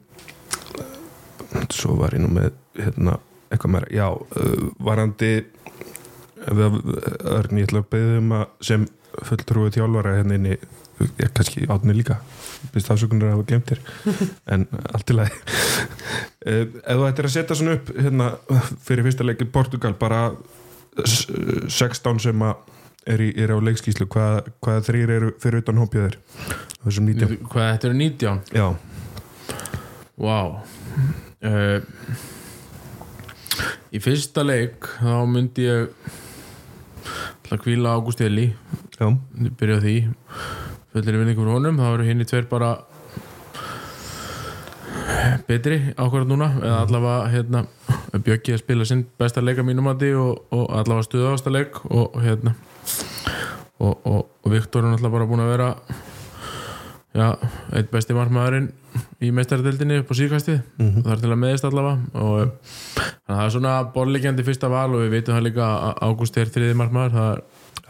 [1.75, 3.18] svo var ég nú með hérna,
[3.51, 5.33] eitthvað meira, já uh, varandi
[6.40, 8.85] Örn, ég ætla að beðið um að sem
[9.29, 10.55] fulltrúið þjálfara hérna inni
[11.09, 12.19] ég kannski átni líka.
[12.75, 13.81] Byrst afsökunar að hafa glemt þér.
[14.57, 15.39] En allt í lagi.
[16.55, 18.29] Ef þú ættir að setja svona upp hérna,
[18.87, 20.23] fyrir fyrsta leikin Portugal bara
[21.05, 21.27] s-
[21.73, 22.55] 16 sem að
[23.11, 26.19] er, í, er á leikskíslu hvað, hvað þrýr eru fyrir utan hópið þér?
[26.85, 28.67] Þessum 19 hvað þetta eru 19 já,
[30.21, 30.39] Vá.
[31.41, 31.81] Uh,
[33.91, 35.89] Í fyrsta leik þá myndi ég
[37.41, 38.51] ætla að kvíla Ágúst Eli.
[39.01, 39.09] Já,
[39.59, 39.95] byrja á því
[40.92, 42.72] fullir í vinningur honum þá eru hinn í tveir bara
[45.48, 47.64] betri ákvarðat núna eða allavega hérna
[48.11, 52.16] Bjöggi að spila sinn besta leik að mínum mati og, og allavega stuðast leik og
[52.24, 52.55] hérna
[53.81, 55.68] og, og, og Viktor er náttúrulega bara búin að vera
[57.16, 57.29] já,
[57.79, 58.68] eitt besti markmaðurinn
[59.22, 61.05] í meistaradeildinni upp á síðkastið Mhm.
[61.07, 62.50] það er til að meðist allavega og að
[63.31, 66.76] það er svona borlegjandi fyrsta val og við veitum það líka að Ágúst er þriði
[66.83, 67.40] markmaður það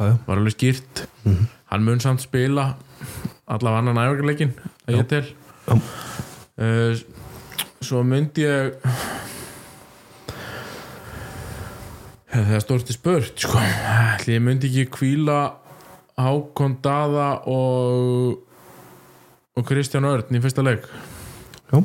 [0.00, 0.14] já.
[0.26, 1.04] var alveg skýrt
[1.70, 2.70] hann mun samt spila
[3.50, 4.52] allavega annan æfingarleikin
[4.86, 5.24] að ég tel
[5.66, 5.74] Já.
[5.76, 7.00] uh,
[7.80, 8.76] svo myndi ég
[12.30, 13.58] það er stórti spurt sko.
[13.58, 15.40] Ætli ég myndi ekki kvíla
[16.20, 18.46] Hákon Daða og
[19.56, 20.84] og Kristján Örn í fyrsta leik
[21.70, 21.80] Já.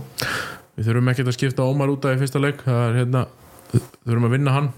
[0.76, 3.26] við þurfum ekki að skipta Ómar út af í fyrsta leik það er hérna
[4.06, 4.70] þurfum að vinna hann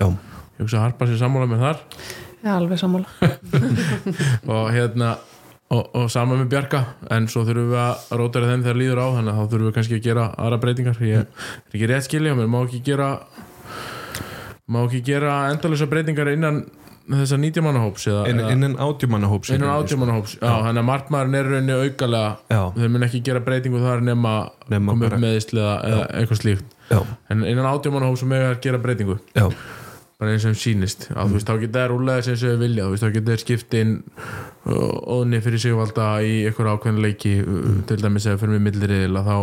[0.00, 0.08] já.
[0.08, 1.82] ég hugsa að harpa sér sammála með þar
[2.44, 3.30] Já, alveg sammála
[4.52, 5.14] og hérna
[5.72, 9.06] og, og sama með Bjarka en svo þurfum við að rótara þeim þegar líður á
[9.16, 11.02] þannig að þá þurfum við kannski að gera aðra breytingar.
[11.04, 13.10] Ég er ekki rétt skilja, mér má ekki gera
[14.70, 16.64] má ekki gera endalisa breytingar innan
[17.04, 21.36] þessa 90 mannahóps eða, In, eða innan átjumannahóps innan 80 mannahóps já, þannig að markmaðurinn
[21.36, 22.60] er rauninni aukalega Já.
[22.78, 24.32] þeir mun ekki gera breytingu þar nema,
[24.72, 26.70] Nema koma upp meðisli eða, eitthvað slíkt.
[26.88, 27.00] Já,
[27.32, 29.18] en innan 80 mannahóps sem eiga að gera breytingu.
[29.36, 29.50] Já,
[30.24, 31.06] bara eins og þeim sýnist.
[31.12, 32.86] Að þú veist þá geta þær rúlega sem þau vilja.
[32.86, 33.92] Þú veist þá geta þær skipt inn
[35.14, 39.20] óðni fyrir sigvalda í einhver ákveðin leiki uh, til dæmis ef við fyrir með milliriðil
[39.20, 39.36] að þá,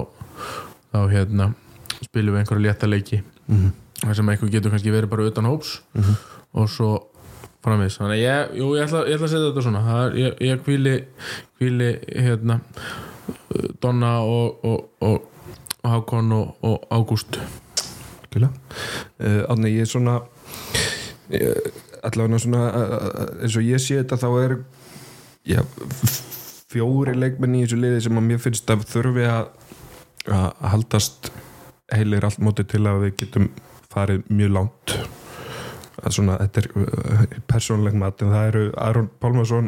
[0.95, 1.47] þá hérna
[2.01, 3.21] spilum við einhverja létta leiki.
[3.51, 3.71] Mhm.
[4.01, 5.75] þar sem einhver getur kannski verið bara utan hóps
[6.57, 6.91] og svo
[7.61, 7.99] framvegis.
[8.01, 9.81] Þannig að ég, jú, ég, ætla, ég ætla að setja þetta svona.
[9.85, 10.95] Það er, ég, ég kvíli,
[11.59, 15.27] kvíli hérna uh, Donna og, og, og,
[15.83, 17.37] og Hákon og, Ágúst.
[18.31, 18.53] Algjörlega
[19.19, 20.40] uh, Átni, ég er svona uh,
[22.01, 24.57] allavega svona uh, eins og ég sé þetta þá er
[25.47, 25.61] já,
[26.71, 29.49] fjóri leikmenn í þessu liði sem að mér finnst að þurfi að
[30.29, 31.31] að haldast
[31.91, 33.47] heilir allt móti til að við getum
[33.91, 34.93] farið mjög langt.
[36.01, 39.67] Að svona, þetta er uh, persónleg mat en það eru Aron Pálmarsson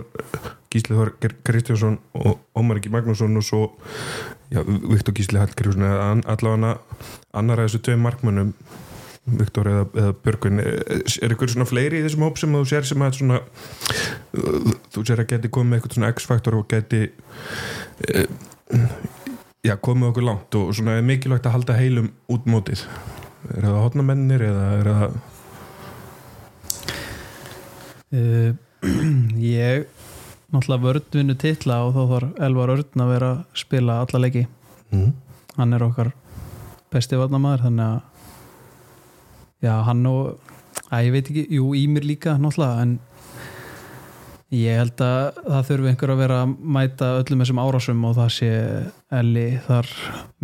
[0.73, 1.12] Gísli Þór
[1.45, 3.63] Kristjánsson og Ómar Ekki Magnússon og svo
[4.49, 6.71] já, Viktor Gísli Hallgrímsson eða allavega
[7.38, 8.56] annar af þessu tvei markmönnum
[9.23, 13.05] Viktor eða, eða Björgun er, ykkur svona fleiri í þessum hóp sem þú sér sem
[13.05, 13.39] að svona
[14.91, 18.25] þú sér að geti komið eitthvað svona X-faktor og geti uh,
[19.63, 22.83] já, komið okkur langt og svona er mikilvægt að halda heilum út mótið
[23.53, 25.17] er það hotnamennir eða er það
[28.19, 28.51] uh,
[29.63, 29.88] ég
[30.53, 34.43] náttúrulega vörn vinnu titla og þá þarf Elvar Örn að vera að spila alla leiki
[34.91, 35.13] mm.
[35.57, 36.12] hann er okkar
[36.93, 38.12] besti varnamaður þannig að
[39.63, 40.52] já, hann og
[40.93, 42.99] að ég veit ekki, jú, Ímir líka náttúrulega, en
[44.54, 48.32] ég held að það þurfi einhver að vera að mæta öllum þessum árásum og það
[48.38, 48.52] sé
[49.21, 49.89] Elli þar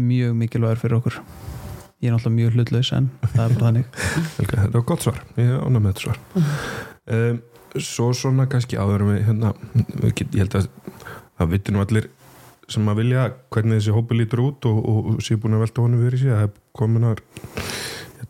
[0.10, 1.20] mjög mikilvægur fyrir okkur.
[2.00, 4.02] Ég er náttúrulega mjög hlutlaus en það er bara þannig.
[4.40, 6.22] Helga, þetta var gott svar, ég er ánægð með þetta svar.
[7.10, 7.42] Um,
[7.78, 9.52] Svo svona kannski áður en við hérna,
[10.02, 10.70] ég held að
[11.38, 12.08] það vitir nú allir
[12.70, 15.84] sem að vilja hvernig þessi hópi lítur út og, og, og sé búin að velta
[15.86, 17.79] honum fyrir sig það er komin að ja,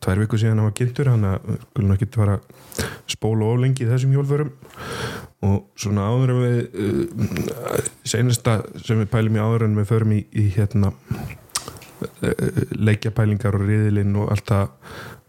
[0.04, 3.86] tvær viku síðan að var gildur hann að skulum ekki fara að spóla of lengi
[3.86, 4.52] í þessum hjólförum.
[5.48, 10.16] Og svona áður en við uh, senasta sem við pælum í áður en við förum
[10.16, 14.68] í, í hérna uh, leikjapælingar og riðilinn og allt það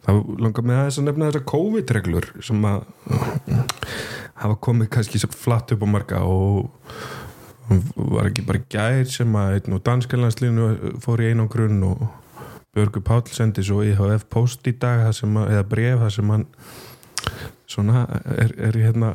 [0.01, 2.79] þá langar með aðeins að nefna þessar COVID-reglur sem að
[4.41, 6.71] hafa komið kannski flatt upp á marga og
[7.95, 12.07] var ekki bara gær sem að einn og danskarlandslínu fór í einangrun og
[12.77, 16.45] Björgur Páll sendi svo IHF post í dag að, eða bref það sem hann
[17.71, 18.05] svona
[18.39, 19.09] er, er hérna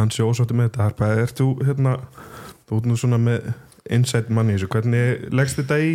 [0.00, 1.92] ansi ósótti með þetta Harpa, er þú hérna
[2.68, 3.50] þú ert nú svona með
[3.92, 5.94] insight manni þessu, hvernig leggst þetta í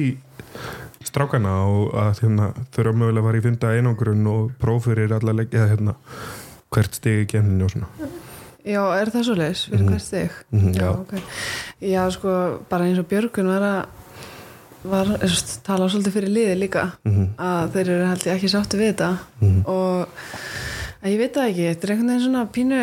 [1.07, 5.67] strákana og að hérna, þurfa mögulega að fara í fynda einangrun og prófyrir allar leggja
[5.71, 5.95] hérna
[6.73, 8.13] hvert stigi í kemninu og svona
[8.67, 9.59] Já, er það svo leis?
[9.71, 9.91] Fyrir Mhm.
[9.93, 10.31] hvert stig?
[10.51, 10.89] Mhm, já.
[10.91, 11.13] ok.
[11.87, 12.31] Já, sko,
[12.69, 13.85] bara eins og Björgun var að
[14.91, 15.09] var,
[15.67, 19.09] tala svolítið fyrir liði líka Mhm, að þeir eru held ég ekki sáttu við þetta.
[19.41, 19.65] Mhm.
[19.65, 20.07] og
[21.03, 22.81] að ég veit það ekki, þetta er einhvern veginn svona pínu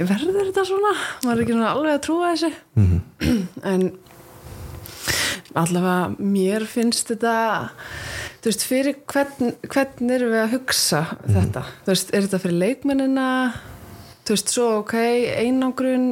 [0.00, 0.92] verður þetta svona?
[1.24, 2.52] maður er ekki svona alveg að trúa þessu.
[2.76, 3.00] Mhm.
[3.72, 3.90] en
[5.54, 7.34] allavega mér finnst þetta
[8.40, 12.60] þú veist, fyrir hvern, hvern erum við að hugsa þetta, þú veist, er þetta fyrir
[12.62, 13.26] leikmennina?
[14.24, 14.94] Þú veist, svo ok
[15.42, 16.06] einangrun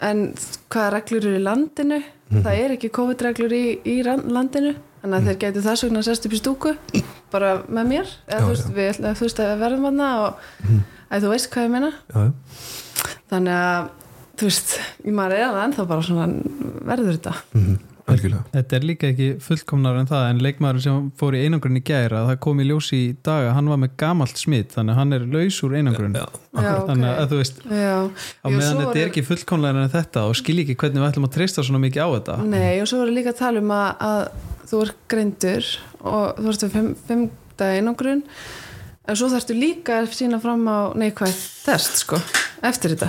[0.00, 0.22] en
[0.70, 1.98] hvaða reglur eru í landinu
[2.32, 6.34] það er ekki COVID-reglur í, í landinu þannig að þeir gætu þess vegna sest upp
[6.34, 6.74] í stúku
[7.32, 10.42] bara með mér eða Já, þú veist, við, þú veist að verðum aðna og
[11.08, 11.90] að þú veist hvað ég meina.
[12.12, 12.32] Já,
[13.30, 13.90] þannig að
[14.38, 16.26] þú veist, ég maður er alveg ennþá bara svona
[16.88, 17.34] verður þetta.
[17.58, 17.78] Mhm,
[18.14, 18.42] algjörlega.
[18.54, 22.22] Þetta er líka ekki fullkomnar en það en leikmaður sem fór í einangrun í gæra
[22.28, 25.16] það kom í ljós í dag að hann var með gamalt smitt þannig að hann
[25.18, 26.16] er laus úr einangrun.
[26.18, 26.26] Já,
[26.58, 26.86] Já, ok.
[26.92, 30.64] þannig að þú veist Já, á meðan þetta er ekki fullkomlega en þetta og skilji
[30.66, 32.38] ekki hvernig við ætlum að treysta svona mikið á þetta.
[32.54, 34.22] Nei, og svo voru líka að tala um að, að
[34.72, 35.70] þú er greindur
[36.04, 38.24] og þú ert við fimm, fimm dagi einangrun
[39.08, 42.18] en svo þarftu líka að sína fram á neikvæð test, sko,
[42.66, 43.08] eftir þetta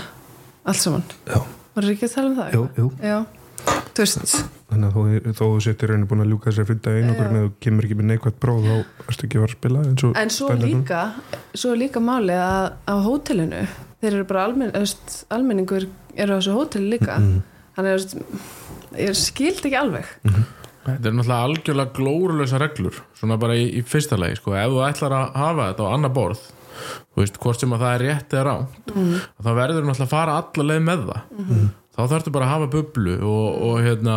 [0.69, 1.39] allt saman, já,
[1.75, 2.55] voru ekki að tala um það?
[2.55, 2.87] jú, jú.
[3.03, 3.17] Já,
[3.67, 7.31] þú veist Þannig að þó, þú setur reyni búin að ljúka þessari fynda einangur Já.
[7.33, 8.75] með þú kemur ekki með neikvægt próf þá
[9.09, 10.67] erstu ekki að fara að spila eins og En svo dæmi um.
[10.69, 10.99] líka,
[11.57, 13.63] svo líka máli að á hótelinu,
[14.03, 17.41] þeir eru bara almen, eðst, almenningur eru á þessu hóteli líka Mhm.
[17.79, 18.23] þannig að þú
[18.99, 20.05] ég skild ekki alveg
[20.89, 24.53] Þetta er náttúrulega algjörlega glórulösa reglur svona bara í, í fyrsta lagi sko.
[24.57, 26.39] ef þú ætlar að hafa þetta á annar borð
[27.13, 29.11] þú veist, hvort sem að það er rétt eða ránt mm.
[29.43, 31.67] þá verður náttúrulega að fara alla leið með það mm.
[31.99, 34.15] Þá þarftu bara að hafa bublu og, og hérna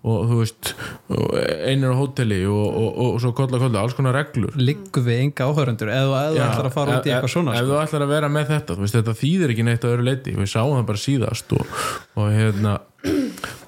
[0.00, 0.72] og þú veist,
[1.12, 4.56] og einir á hóteli og, og, og svo kolla kolla, alls konar reglur.
[4.58, 7.62] Liggur við enga áhörundur eða eða þú ætlar að fara út í eitthvað svona ef
[7.62, 7.70] sko.
[7.70, 10.36] þú ætlar að vera með þetta þú veist, þetta þýðir ekki neitt að öru leiti
[10.38, 11.82] við sáum það bara síðast og,
[12.16, 12.78] og hérna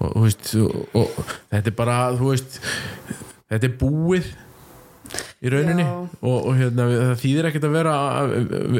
[0.01, 2.59] og, þú veist, og, og þetta er bara þú veist
[3.53, 4.33] þetta er búið
[5.43, 7.95] í rauninni og, og hérna, það þýðir ekkert að vera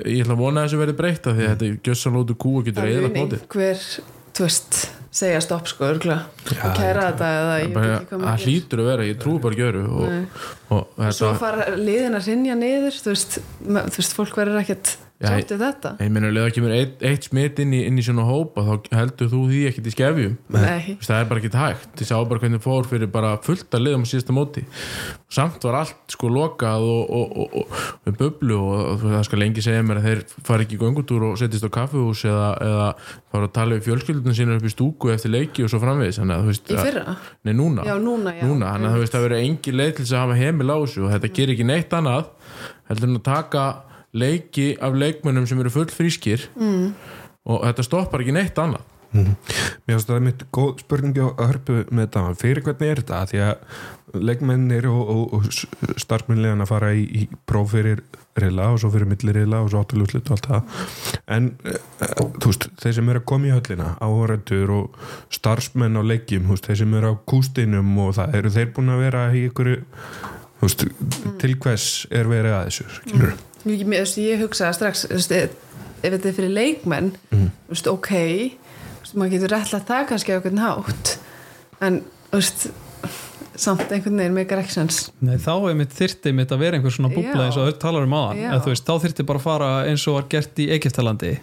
[0.07, 2.69] ég ætla að vona að þessu verði breyta því að þetta er gjössalótu kú og
[2.69, 3.43] getur eða einhver,
[4.37, 4.81] þú veist
[5.13, 6.23] segja stopp sko, örgulega
[6.65, 9.41] og kæra þetta eða ég veit ekki hvað það maður hlýtur að vera, ég trúi
[9.45, 10.39] bara gjöru og,
[10.73, 14.63] og þetta svo fara liðin að rinja niður þú veist, me- þú veist fólk verður
[14.63, 15.91] ekkert Já, sátt við þetta?
[16.03, 18.89] ég meina, ef það kemur eitt, eitt smitt inn í, inn í svona hópa þá
[18.99, 20.33] heldur þú því ekkert í skefjum.
[20.51, 21.93] Það er bara ekki hægt.
[22.03, 24.65] Ég sá bara hvernig fór fyrir bara fullt að liðum á síðasta móti.
[25.33, 29.65] Samt var allt sko lokað og, og, og, og með bublu og, það skal lengi
[29.65, 32.89] segja mér að þeir fara ekki í göngutúr og setjast á kaffihús eða, eða
[33.33, 36.19] fara að tala við fjölskyldunum sína upp í stúku eftir leiki og svo framvegis.
[36.21, 37.17] Að í að- fyrra,
[37.47, 38.43] nei núna, já núna, já.
[38.51, 38.75] Núna.
[38.75, 41.33] Þannig að það verður engin leið til þess að hafa heimil á þessu og þetta
[41.39, 42.29] gerir ekki neitt annað
[42.91, 43.65] heldur en að taka
[44.13, 46.89] leiki af leikmönnum sem eru full frískir mm.
[47.49, 48.89] og þetta stoppar ekki neitt annað.
[49.13, 52.23] Mér finnst það mitt góð spurningi á hörpu með þetta.
[52.41, 53.19] Fyrir hvernig er þetta?
[53.29, 58.01] Því að leikmennir og, og, og starfmennlegan að fara í, í próf fyrir
[58.41, 60.89] reyla og svo fyrir milli reyla og svo áttalúslit og allt það.
[61.37, 61.79] En uh,
[62.41, 64.99] þú veist, þeir sem eru að koma í höllina áhörendur og
[65.37, 68.95] starfsmenn á leikjum, þú veist, þeir sem eru á kústinum og það eru þeir búin
[68.97, 70.87] að vera í ykkur þú veist,
[71.43, 75.19] til hvers er verið að þessu, skilur ég, mér- þú veist, ég hugsaði strax þú
[75.19, 75.35] veist,
[76.03, 80.33] ef þetta er fyrir leikmenn þú veist, ok þú veist, maður getur réttlega það kannski
[80.33, 81.15] á einhvern hátt
[81.83, 82.01] en
[82.31, 82.67] þú veist
[83.63, 87.43] samt einhvern veginn sense Nei, þá er mitt þyrti mitt að vera einhver svona búbla
[87.43, 87.47] Já.
[87.47, 90.17] eins og öll talar um aðan þú veist, þá þyrti bara að fara eins og
[90.19, 91.35] var gert í Egiptalandi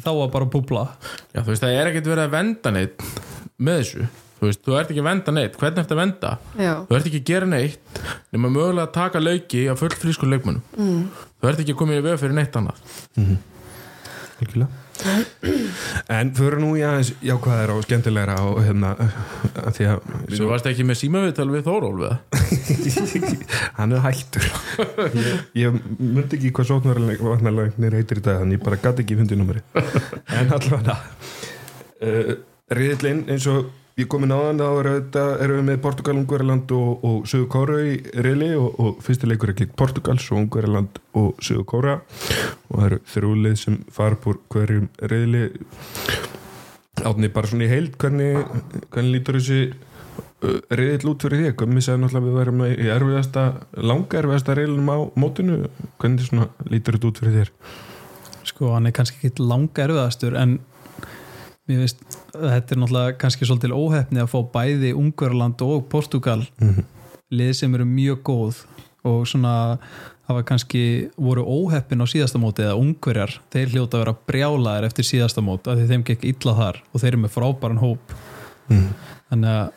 [0.00, 0.86] þá var bara búbla.
[1.34, 3.02] Já, þú veist, það er ekkert verið að venda neitt
[3.62, 4.06] með þessu
[4.42, 6.30] Þú veist, þú ert ekki að venda neitt, hvernig ertu að venda?
[6.58, 7.98] já, Þú ert ekki að gera neitt
[8.34, 11.02] nema mögulega að taka lauki á full frísku leikmönnum mm.
[11.38, 12.80] Þú ert ekki að koma í veg fyrir neitt annað
[14.42, 14.66] Algjörlega.
[16.10, 20.66] En fyrir nú í aðeins jákvæðar og skemmtilegra og hérna að því að Þú varst
[20.70, 22.18] ekki með símaviðtal við Þórólf eða?
[23.78, 24.48] hann er hættur
[25.18, 29.62] ég, ég myndi ekki hvað sóknarlegnir heitir í dag þannig ég bara gæti ekki fundinúmeri
[30.38, 30.98] en allavega
[32.02, 32.34] uh,
[32.74, 33.70] riðillinn eins og
[34.00, 37.78] ég komin á þann er þetta, erum við með Portugal, Ungverjaland og, og Suðu Kóra
[37.84, 42.72] í riðli og, og fyrsti leikur er gegn Portugal svo Ungverjaland og Suðu Kóra og
[42.72, 45.44] það eru þrjúlið sem fara búr hverjum riðli.
[47.02, 48.40] Átni bara svona í heild hvernig,
[48.94, 53.46] hvernig lítur þessi uh, riðill út fyrir því hvað missaði náttúrulega við værum í erfiðasta
[53.92, 55.62] langa erfiðasta riðlunum á mótinu.
[56.00, 57.54] Hvernig svona lítur þetta út fyrir þér?
[58.48, 60.60] Sko, hann er kannski ekki langa erfiðastur en
[61.68, 66.84] mér veist þetta er náttúrulega kannski svolítil óhefni að fá bæði Ungverland og Portugal Mhm.
[67.32, 68.64] lið sem eru mjög góð
[69.04, 69.78] og svona
[70.28, 75.04] hafa kannski voru óheppin á síðasta móti eða ungverjar, þeir hljóta að vera brjálaðir eftir
[75.04, 77.98] síðasta mót, af því þeim gekk illa þar og þeir eru með frábæran hóp
[78.70, 78.88] Mhm.
[79.30, 79.70] þannig að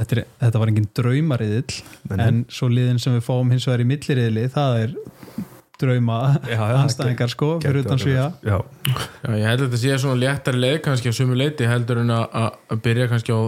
[0.00, 2.26] þetta, er, þetta var engin draumariðill Nei, nei.
[2.28, 4.94] en svo liðin sem við fáum hins vegar í milliriðli, það er
[5.80, 6.18] drauma
[6.82, 8.56] anstæðingar sko, fyrir utan svíja já,
[8.90, 12.14] Já, ég held að þetta sé svona léttari leið kannski á sumu leiti heldur en
[12.16, 13.40] að, að- að byrja kannski á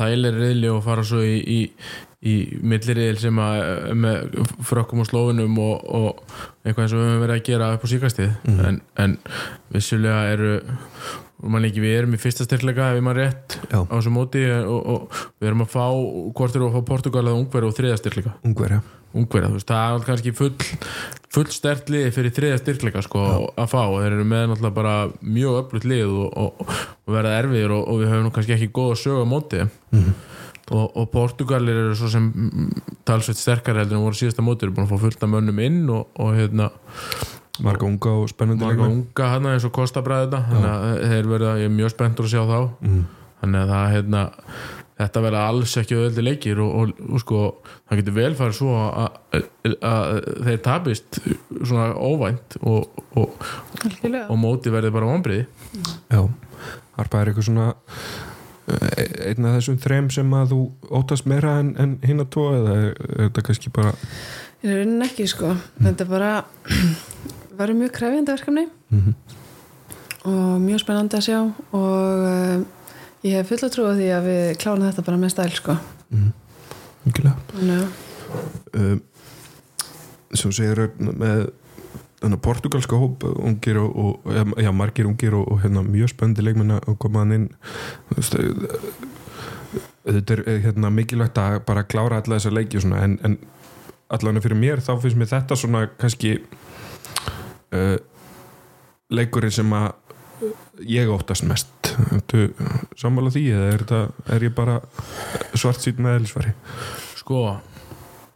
[0.00, 1.60] þægilegri riðli og fara svo í, í,
[2.30, 7.08] í milliriðil sem að er með frökkum og slófinum og, og eitthvað eins og við
[7.10, 9.16] höfum verið að gera upp á síkastið en, en
[9.72, 10.54] vissulega eru
[11.64, 13.78] ekki, við erum í fyrsta styrkleika ef ég maður rétt Já.
[13.80, 15.86] á þessu móti og, og við erum að fá
[16.36, 18.34] hvort eru að fá Portugal eða Ungverð og þriða styrkleika.
[18.44, 18.82] Ungverja
[19.16, 20.52] ungverða, þú veist, það er kannski full,
[21.34, 23.24] full stert lið fyrir þriða styrkleika sko,
[23.58, 26.74] að fá, þeir eru með náttúrulega bara mjög öflugt lið og, og,
[27.06, 29.64] og verða erfiðir og, og við höfum nú kannski ekki góða sög á móti.
[30.70, 34.76] Og, og Portugalir eru svo sem mm, talsveit sterkari heldur en voru síðasta móti eru
[34.76, 36.68] búin að fá fullt af mönnum inn og, og hérna,
[37.66, 39.00] marga unga og spennandi marga leikmenn.
[39.00, 42.36] unga hann eins og Kosta bræða þannig að þeir verða, ég er mjög spenntur að
[42.36, 42.60] sjá þá.
[42.86, 43.02] Mhm.
[43.40, 44.22] þannig að það hérna
[45.00, 47.42] þetta verða alls ekki öðvöldi leikir og, og, og sko,
[47.88, 51.20] það getur vel farið svo að, þeir tapist
[51.60, 53.46] svona óvænt og, og,
[54.40, 55.46] móti verði bara vonbriði
[56.10, 56.20] já,
[56.98, 57.70] harpa er eitthvað svona
[58.68, 60.60] eh, einn af þessum þrem sem að þú
[61.00, 63.96] óttast meira en, en hinn að tóa eða er, er þetta kannski bara
[64.60, 65.54] Ég er raunin ekki sko.
[65.80, 66.30] Þetta er bara
[67.60, 68.66] verður mjög krefjandi verkefni.
[68.92, 69.14] Mhm.
[70.28, 72.64] og mjög spennandi að sjá og uh,
[73.26, 75.76] ég hef fulla trú á því að við klárum þetta bara með stæl sko.
[77.54, 77.88] Þannig að
[78.80, 79.00] um,
[80.36, 81.48] sem segir með
[82.20, 86.44] þannig portugalska hóp ungir og, og já, já, margir ungir og, og hérna, mjög spöndi
[86.44, 87.46] leikmenn að koma hann inn.
[88.12, 88.50] Veist, eh,
[90.04, 93.38] þetta er eh, hérna, mikilvægt að bara klára alla þessa leiki svona, en, en
[94.12, 96.36] allan fyrir mér þá finnst mér þetta svona kannski
[97.72, 97.96] uh,
[99.14, 99.92] leikurinn sem að
[100.90, 101.79] ég óttast mest
[102.30, 102.44] Þú
[102.98, 104.78] sammála því eða er, þetta, er ég bara
[105.54, 106.54] svart sýt með eðlisfari?
[107.18, 107.42] Sko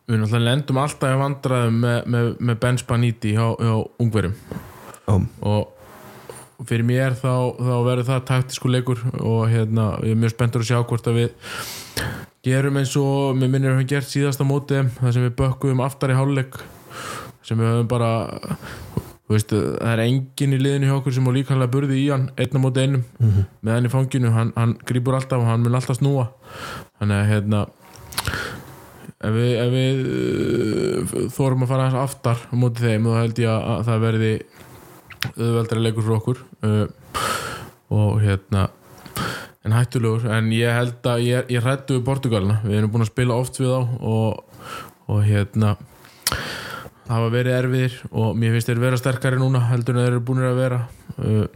[0.04, 4.34] við náttúrulega lendum alltaf í vandræðum með, með, með Ben Spaniti hjá, hjá ungverjum.
[5.04, 10.34] Já, og fyrir mér þá, þá verður það taktísku leikur og hérna, ég er mjög
[10.34, 11.32] spenntur að sjá hvort að við
[12.44, 15.82] gerum eins og mér minnir að við höfum gert síðasta móti þar sem við bökkuðum
[15.84, 16.60] aftar í hálfleik
[17.44, 18.10] sem við höfum bara
[19.24, 22.26] þú veist, það er enginn í liðinu hjá okkur sem á líkanlega burði í hann
[22.36, 23.04] einna móti einum
[23.64, 26.28] með hann í fanginu, hann, hann grípur alltaf og hann mun alltaf snúa.
[27.00, 27.62] Þannig að hérna
[29.24, 33.42] ef við, ef við uh, þórum að fara aðeins aftar á móti þeim þá held
[33.44, 34.32] ég að, að það verði
[35.34, 36.86] auðveldari leikur fyrir okkur uh,
[37.94, 38.66] og hérna
[39.64, 43.14] en hættulegur, en ég held að ég, ég hrættu við Portugalina, við erum búin að
[43.14, 44.42] spila oft við þá og,
[45.08, 45.70] og hérna
[47.08, 50.44] hafa verið erfiðir og mér finnst þeir vera sterkari núna heldur en þeir eru búin
[50.44, 50.80] að vera.
[51.18, 51.46] Uh,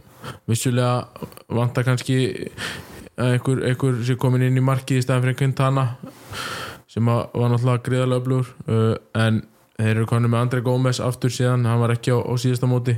[0.49, 2.17] vissulega vantar kannski
[3.19, 5.85] að einhver, einhver sé komin inn í markið í staðan fyrir Quintana
[6.89, 8.93] sem að var náttúrulega gríðarlega öflugur uh,
[9.25, 9.41] en
[9.79, 12.97] þeir eru konið með Andrei Gómez aftur síðan, hann var ekki á, á síðasta móti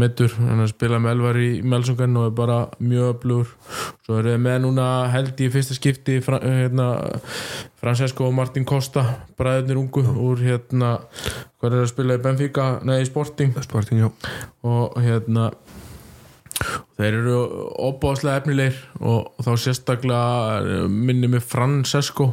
[0.00, 3.50] meittur, hann spilaði með Elvar í Melsungan og er bara mjög öflugur.
[4.06, 6.86] Svo eru þeir með núna held í fyrsta skipti fra, hérna,
[7.82, 9.04] Francesco og Martin Costa
[9.38, 10.94] bræðurnir ungu úr hérna
[11.60, 13.52] hvað er að spila í Benfica, nei í Sporting.
[13.66, 14.06] Sporting,
[14.64, 15.50] og hérna
[16.96, 17.36] þeir eru
[17.90, 22.32] opáðslega efnilegir og þá sérstaklega minni með Francesco.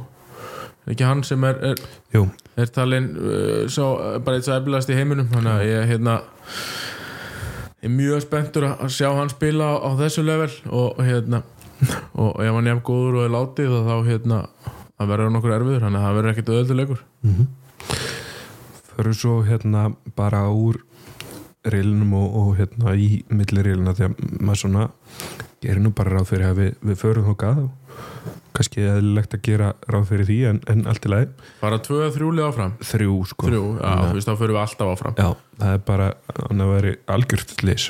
[0.89, 3.91] Ekki hann sem er, er, er talin uh, svo,
[4.25, 5.27] bara eitt svo eflast í heiminum?
[5.33, 6.15] Þannig að ég hérna
[7.81, 11.43] er mjög spenntur að sjá hann spila á, á þessu level og hérna
[12.19, 14.39] og ef hann er góður og er látið þá hérna
[14.99, 17.03] það verður nokkur erfiður þannig að það verður ekkert öðullegur
[18.89, 20.81] förum svo hérna bara úr
[21.63, 24.89] reilinum og, og hérna í milli reilina því að maður svona
[25.63, 27.71] gerir nú bara ráð fyrir að við, við förum þókað og
[28.59, 31.31] kannski eðlilegt að gera ráð fyrir því en, en allt í lagi.
[31.63, 32.77] Bara tvö að þrjúli áfram?
[32.91, 33.49] Þrjú sko.
[33.49, 35.17] Þrjú, já, þú veist þá fyrir við alltaf áfram.
[35.17, 36.13] Já, það er bara
[36.49, 37.89] annað veri algjört lýs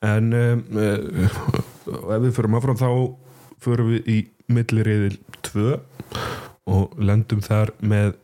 [0.00, 2.88] en um, uh, ef við förum áfram þá
[3.62, 4.18] förum við í
[4.52, 5.18] milliriðil
[5.48, 5.76] 2
[6.72, 8.14] og lendum þar með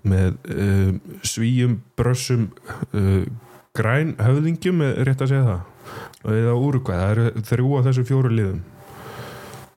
[0.00, 2.48] með um, svíjum brössum
[2.96, 3.26] uh,
[3.76, 5.66] græn höfðingjum er rétt að segja það?
[6.30, 8.62] Eða úrugvæð, það eru þrjú af þessu fjóru liðum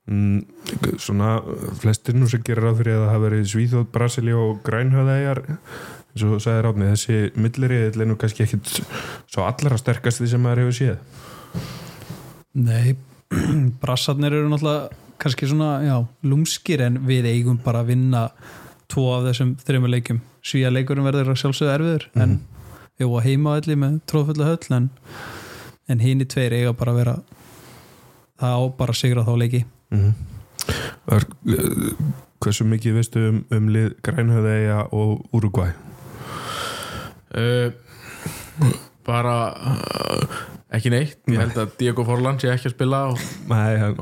[0.09, 1.35] mm, svona
[1.81, 5.43] flestir nú sem gerir ráð fyrir að það hafa verið Svíþjóð, Brasilia og grænhöðæjar
[6.13, 8.73] eins og sagði Ráðni, þessi milliriðil er nú kannski ekkit
[9.31, 11.21] svo allra sterkast því sem maður hefur séð.
[12.53, 12.93] Nei,
[13.81, 15.95] brassarnir eru náttúrulega kannski svona, já,
[16.27, 18.27] lúmskir en við eigum bara að vinna
[18.91, 20.19] tvo af þessum þreymur leikjum.
[20.43, 22.41] Svíja leikurinn verður að sjálfsögðu erfiður en
[22.99, 24.89] við vorum heima allir með tróðfullu höll en,
[25.89, 27.15] en hini tveir eiga bara að vera
[28.43, 29.63] það á bara að sigra þá leiki
[29.93, 30.13] mm
[31.13, 32.11] uh,
[32.43, 35.71] Hversu mikið veistu um, um lið grænhöðæja og Uruguay?
[37.37, 37.71] uh,
[39.07, 40.39] bara uh,
[40.75, 43.95] ekki neitt ég held að Diego Forlan sé ekki að spila og Nei, hann,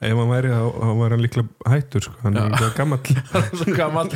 [0.00, 0.60] ef hann væri þá,
[0.98, 2.16] var hann líklega hættur sko.
[2.24, 2.50] hann er Já.
[2.54, 4.12] líklega gamall hann er gammal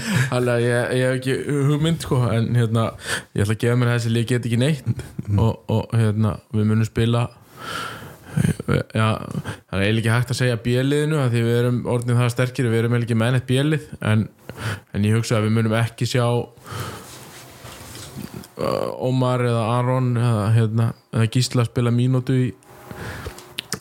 [1.15, 1.39] ekki
[1.71, 2.89] hugmynd sko, en hérna,
[3.37, 4.93] ég ætla að gefa mér þessi lík get ekki neitt
[5.39, 7.29] og, og hérna, við munum spila
[8.95, 9.09] já,
[9.71, 12.81] það er ekki hægt að segja bjöliðinu að því við erum orðin það sterkir við
[12.83, 14.27] erum ekki með neitt bjölið en,
[14.95, 16.27] en ég hugsa að við munum ekki sjá
[18.59, 22.47] uh, Ómar eða Aron eða, hérna, eða Gísla spila mínútu í,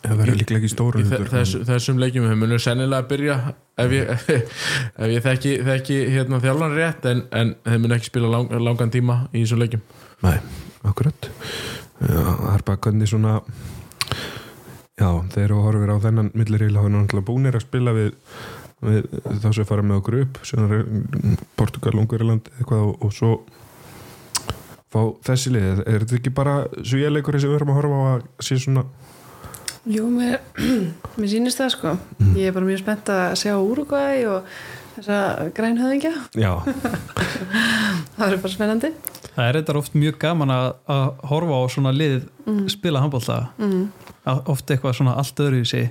[0.04, 2.30] það verður líklega ekki stóru þe þess, þessum leikjum.
[2.32, 3.38] Við munum sennilega að byrja
[3.84, 4.12] ef ég,
[5.04, 8.94] ef ég þekki, þekki hérna, þjálfan rétt en, en þeir mun ekki spila lang, langan
[8.94, 9.86] tíma í þessum leikjum.
[10.26, 10.36] Nei,
[10.90, 11.30] akkurat.
[12.04, 13.38] Það er bara hvernig svona
[15.04, 18.14] Já, þeir eru að horfir á þennan milliríl hafa náttúrulega búnir að spila við,
[18.88, 19.08] við
[19.44, 20.86] þá sem fara með okkur upp sem er
[21.60, 23.32] Portugal, Ungverjaland eitthvað og, og svo
[24.94, 28.24] fá þessi lið, er þetta ekki bara svíjarleikur sem við erum að horfa á að
[28.48, 28.86] sé svona
[29.92, 30.38] Jú, mér,
[31.20, 31.92] mér sýnist það sko.
[32.40, 34.54] Ég er bara mjög spennt að sjá Úrugvæ og
[34.94, 35.18] þessa
[35.58, 36.54] grænhöðingja Já,
[38.16, 38.94] það er bara spennandi.
[39.34, 42.22] Það er þetta oft mjög gaman að, að horfa á svona lið
[42.72, 43.84] spila handbólta mm.
[44.26, 45.90] Oft eitthvað svona allt öðru í sig.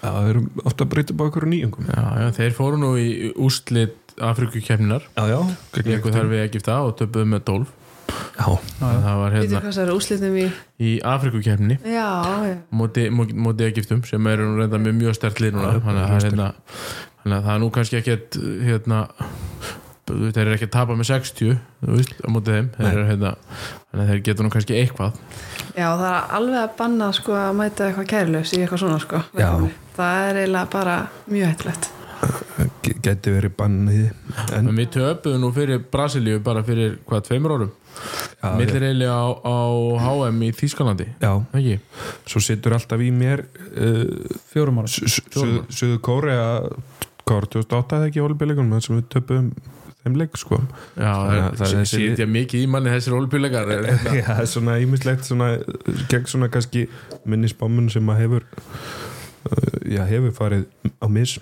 [0.00, 1.90] Já það eru ofta að breyta bara okkur nýjungum.
[1.92, 5.40] Já, já, þeir fóru nú í úrslit Afrikukefninar Já, já,
[5.82, 7.72] leiku þar við Egipta og töpuðu með 12
[8.34, 8.46] Já,
[8.78, 9.44] það var hérna
[10.38, 10.44] í
[10.78, 11.78] í Afrikukefni
[12.70, 15.72] móti, móti, móti Egiptum sem eru nú reynda með mjög stert lið núna.
[15.78, 16.48] Að, er hérna,
[17.22, 19.00] þannig að það er nú kannski ekkert hérna
[20.08, 22.70] þeir eru ekki að tapa með 60 þú veist, á móti þeim.
[22.76, 23.34] Þeir eru, hérna,
[24.10, 25.18] þeir geta nú kannski eitthvað.
[25.74, 29.24] Já, það er alveg að banna sko að mæta eitthvað kærlaus í eitthvað svona sko.
[29.40, 29.50] Já.
[29.94, 30.96] það er eiginlega bara
[31.30, 31.92] mjög hættilegt
[33.04, 34.04] gæti verið bannið
[34.56, 37.72] en við töpuðum nú fyrir Brasilíu bara fyrir hvað, tveimur árum?
[38.40, 39.58] Já, millir eiginlega á, á
[40.04, 40.50] HM í
[41.58, 41.76] ekki?
[42.30, 44.04] svo situr alltaf í mér uh,
[44.52, 46.46] fjórum ára Suðu Kórea
[47.24, 49.52] Kóra 2008 eða ekki í olbíleikunum sem við töpum
[50.04, 50.58] þeim leik sko.
[50.98, 53.16] Já, að það er það þessi- sitja mikið í manni þessir
[54.20, 55.50] Já, það er svona ímislegt svona,
[56.12, 56.86] gegn svona kannski
[57.24, 60.66] minnisbámun sem að hefur uh, já, hefur farið
[61.00, 61.38] á mis.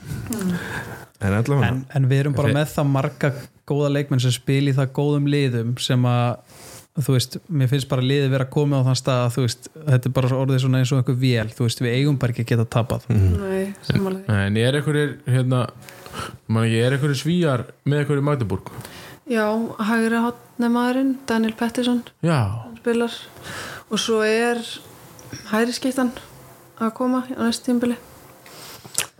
[1.22, 3.32] En allavega en, en við erum bara með það marga
[3.70, 6.60] góða leikmenn sem spil í það góðum liðum sem að
[7.00, 10.08] þú veist, mér finnst bara liðið vera komið á þann stað að þú veist, þetta
[10.10, 12.50] er bara orðið svona eins og einhver vél, þú veist, við eigum bara ekki að
[12.50, 13.06] geta tapað.
[13.08, 15.62] Nei, samanlega En er einhverjir hérna,
[16.48, 18.70] man ekki, er einhverjir svíjar með einhverjir Magdeburg?
[19.30, 19.46] Já,
[19.88, 22.02] hægri hotnemaðurinn Daniel Pettersson.
[22.82, 23.14] Spilar
[23.92, 24.58] og svo er
[25.52, 26.10] hægri skiptan
[26.82, 27.94] að koma á næstu tímbili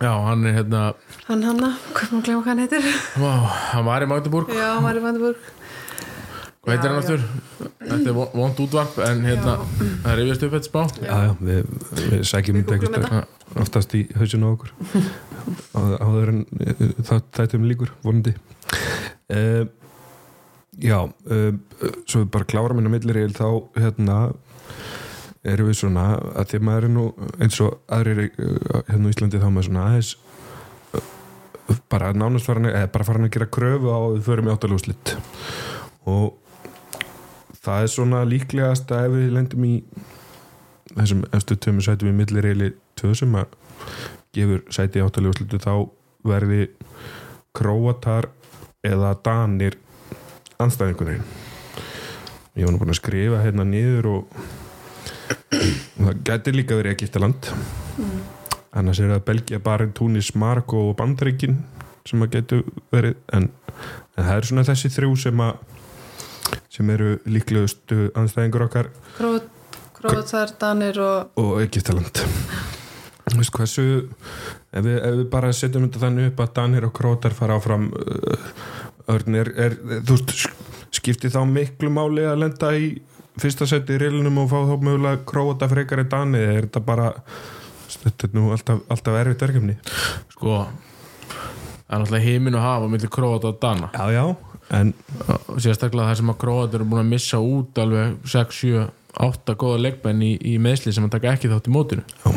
[0.03, 0.81] já, hann er hérna
[1.29, 2.87] hann hanna, hvað maður glemma hvað hann heitir?
[3.23, 3.31] Vá,
[3.71, 4.49] hann var í Magdeburg.
[4.51, 5.51] Já, hann var í Vandenburg
[6.63, 7.23] Hvað heitir hann aftur?
[7.83, 9.55] Þetta er von- vont útvarp en hérna,
[10.03, 11.73] það er yfirst upp eitt spá já, já, við,
[12.11, 13.23] við sækjum þetta.
[13.63, 14.71] Oftast í hausinu á okkur
[15.73, 18.35] áður en uh, það þættum líkur vonandi.
[19.33, 19.65] Uh,
[20.81, 21.53] já uh,
[22.07, 24.19] svo við bara klára minna millir þá hérna
[25.43, 26.05] erum við svona
[26.39, 27.07] að því að maður er nú
[27.43, 28.29] eins og aðrir
[28.87, 30.13] hérna á Íslandi þá maður svona aðeins
[31.91, 35.13] bara nánast farin að, bara farin að gera kröfu á að við förum í áttalúslitt
[36.09, 36.39] og
[37.63, 39.75] það er svona líklegast að ef við lendum í
[40.93, 43.55] þessum eftir tömur sætum í millireili tvö sem að
[44.33, 45.73] gefur sæti í áttalúslitu þá
[46.27, 46.67] verði
[47.55, 48.29] króatar
[48.83, 49.77] eða danir
[50.61, 51.19] anstæðingunni
[52.53, 54.37] ég var nú búin að skrifa hérna niður og
[55.53, 57.51] það gæti líka verið Egiptaland
[58.73, 61.59] annars er það Belgia, Barin, Túnis, Marokko og Bandaríkin
[62.07, 63.49] sem að getur verið en,
[64.17, 65.61] en það er svona þessi þrjú sem að
[66.73, 68.89] sem eru líklegustu anstæðingur okkar.
[69.17, 69.49] Krót,
[69.93, 72.23] Krótar, Danir og og Egiptaland
[73.23, 73.85] Þú veist hversu
[74.73, 77.89] ef við, ef við bara setjum þetta þannig upp að Danir og Krótar fara áfram
[77.95, 78.51] uh,
[79.13, 79.51] örn er,
[80.07, 80.19] þú
[80.93, 82.93] skipti þá miklu máli að lenda í
[83.39, 86.83] fyrsta seti í reilinum og fá þá mögulega Króta frekar í Dani eða er þetta
[86.85, 87.11] bara
[87.93, 89.77] þetta er nú alltaf, alltaf erfitt verkefni?
[90.35, 93.89] Sko það er náttúrulega heimin og hafa millir Króat og Dana.
[93.93, 94.25] Já, já,
[94.79, 94.93] en
[95.61, 98.61] sérstaklega það sem að Króat eru búin að missa út alveg 6,
[99.13, 102.29] 7, 8 góða leikmenn í, í meðsli sem að taka ekki þátt í mótinu Já.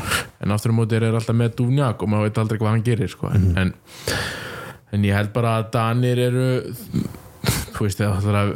[0.44, 3.12] en aftur í mótinu er alltaf með Dúnjak og maður veit aldrei hvað hann gerir
[3.12, 3.30] sko.
[3.32, 3.72] en, en,
[4.92, 6.48] en ég held bara að Danir eru
[7.76, 8.52] þú veist eða það er að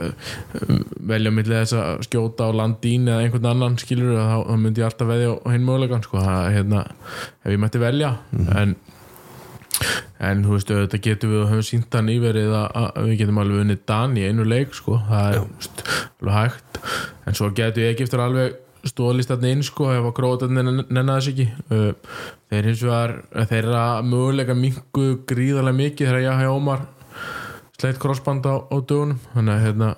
[1.13, 4.89] velja millir þess að skjóta á landín eða einhvern annan skilur þá, þá myndi ég
[4.89, 6.23] alltaf veðja á hinn mögulegan sko.
[6.25, 6.87] hérna,
[7.45, 8.15] ef ég mætti velja
[8.57, 8.77] en
[10.21, 13.41] en þú veist, þetta getum við og höfum sínt það nýverið að, að við getum
[13.41, 15.85] alveg unnið Dan í einu leik sko, það er veist,
[16.21, 16.83] alveg hægt.
[17.25, 18.59] En svo getur eftir alveg
[18.91, 21.49] stóðlist þarna inn sko, ef að gróðarnir nenna þess ekki.
[21.73, 22.21] Uh,
[22.53, 23.17] þeir hins vegar
[23.51, 26.87] þeirra möguleika mingu gríðarlega mikið þegar ég hafa Ómar
[27.81, 29.21] sleitt crossband á, á dögunum.
[29.35, 29.91] Þannig að hérna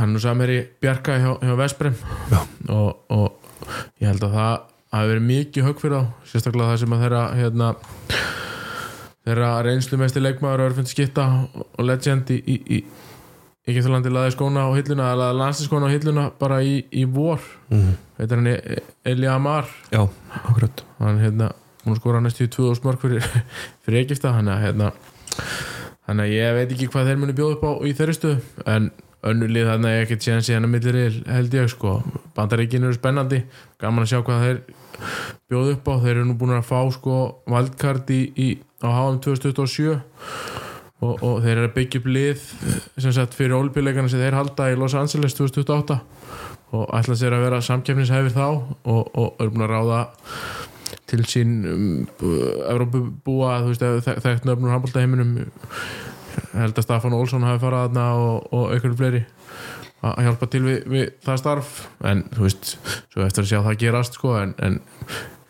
[0.00, 1.96] hann nú samir í Bjarka hjá, hjá Vesprem
[2.72, 3.40] og, og
[4.00, 4.54] ég held að það
[4.90, 7.68] hafi verið mikið högg fyrir þá sérstaklega það sem að þeirra hérna,
[9.28, 12.82] þeirra reynslu mesti leikmaður Örfund Skitta og Legend í, í, í
[13.68, 17.42] í Gíþurlandi laði skóna á hilluna eða landsi skóna á hilluna bara í, í vor.
[17.70, 18.54] Mm, heitir hann
[19.06, 19.68] Eli Amar?
[19.92, 20.06] Já,
[20.42, 20.82] akkurat.
[20.98, 21.50] Hann hérna,
[21.84, 23.28] hún skora næstu í 2000 mörg fyrir,
[23.84, 24.90] fyrir Egipta hann að hérna
[26.08, 28.90] hann að ég veit ekki hvað þeir muni bjóða upp á í þeirri stöðu en
[29.30, 31.92] önnulið þannig að ég ekkert séðan síðan að millir held ég sko,
[32.34, 33.42] bandaríkin eru spennandi
[33.80, 34.60] gaman að sjá hvað þeir
[35.50, 37.16] bjóða upp á, þeir eru nú búin að fá sko
[37.50, 38.48] valdkart í, í,
[38.84, 39.94] á HM 2027
[41.00, 42.42] og, og þeir eru að byggja upp lið
[43.00, 46.00] sem sagt fyrir olbíleikana sem þeir halda í Los Angeles 2028
[46.76, 50.02] og ætla sér að vera samkeppnishæfir þá og, og eru búin að ráða
[51.10, 51.88] til sín um,
[52.70, 55.32] Evrópubúa, þú veist, þek- þekkt nöfnur handbóltaheiminum
[56.54, 59.22] held að Staffan Olsson hafi farað þarna og, og einhverju fleiri
[60.00, 61.74] að hjálpa til við, við það starf.
[62.08, 62.72] En þú veist,
[63.12, 64.78] svo eftir að sjá það gerast sko, en, en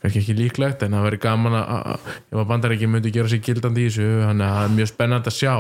[0.01, 3.43] kannski ekki líklegt en það verið gaman að, ef að bandar ekki myndi gera sér
[3.45, 5.55] gildandi í þessu þannig að það er mjög spennandi að sjá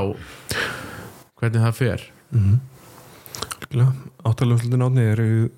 [1.41, 2.07] hvernig það fer.
[4.27, 5.51] Áttalöflutin átni erum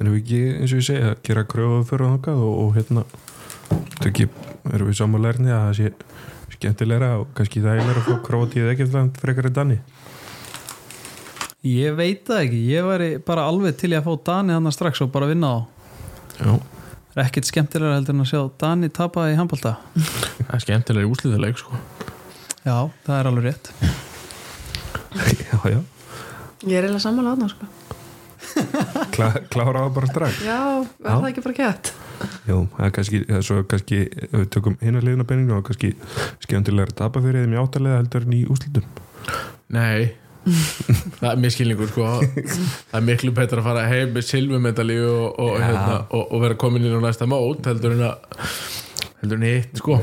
[0.00, 3.04] við ekki, eins og ég segja, að gera kröfu fyrir þangað og, og hérna
[4.08, 4.28] ekki,
[4.72, 5.92] erum við samanlærni að það sé
[6.54, 9.78] skemmtilegra og kannski það er að fá krótið ekki eftir frekar en danni
[11.64, 15.00] Ég veit það ekki, ég væri bara alveg til ég að fá Dani hann strax
[15.00, 15.58] og bara vinna á.
[16.36, 16.52] Já,
[17.14, 21.06] Það er ekkit skemmtilega heldur en að sjá Dani tapa í handbalta það er skemmtilega
[21.06, 21.78] í úslíðuleik sko.
[22.66, 22.74] Já,
[23.06, 23.70] það er alveg rétt.
[25.14, 25.78] Já, já.
[26.64, 27.68] Ég er eiginlega sammála átna sko.
[29.14, 30.40] Klá, klára það bara strax.
[30.44, 31.14] Já, er Já.
[31.14, 31.92] það ekki bara gett
[32.46, 35.56] Jú, það er kannski, það er svo kannski ef við tökum hinn að liðna penningu
[35.56, 35.90] og kannski
[36.44, 38.86] skemmtilega að tapa fyrir þeim í áttalega heldur en í úslitum
[39.74, 40.12] Nei
[41.18, 42.06] það er miskilningur sko.
[42.28, 45.64] Það er miklu betra að fara heim með silfumedali og, og, Já.
[45.68, 48.38] hérna, og, og vera komin inn á næsta mót heldur en að
[49.22, 49.98] heldur en hitt sko.